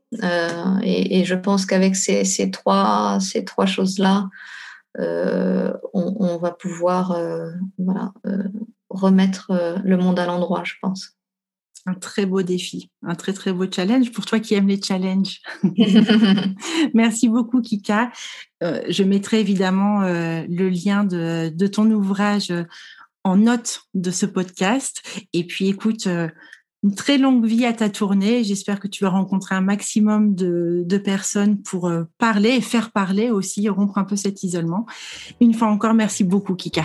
[0.84, 4.28] Et, je pense qu'avec ces, trois, ces trois choses-là,
[5.00, 7.18] euh, on, va pouvoir
[7.78, 8.12] voilà,
[8.90, 11.10] remettre le monde à l'endroit, je pense.
[11.86, 15.40] Un très beau défi, un très très beau challenge pour toi qui aimes les challenges.
[16.94, 18.10] Merci beaucoup Kika.
[18.60, 22.52] je mettrai évidemment le lien de, de ton ouvrage
[23.28, 25.02] en note de ce podcast.
[25.32, 26.28] Et puis, écoute, euh,
[26.82, 28.44] une très longue vie à ta tournée.
[28.44, 33.30] J'espère que tu vas rencontrer un maximum de, personnes pour euh, parler et faire parler
[33.30, 34.86] aussi, rompre un peu cet isolement.
[35.40, 36.84] Une fois encore, merci beaucoup, Kika.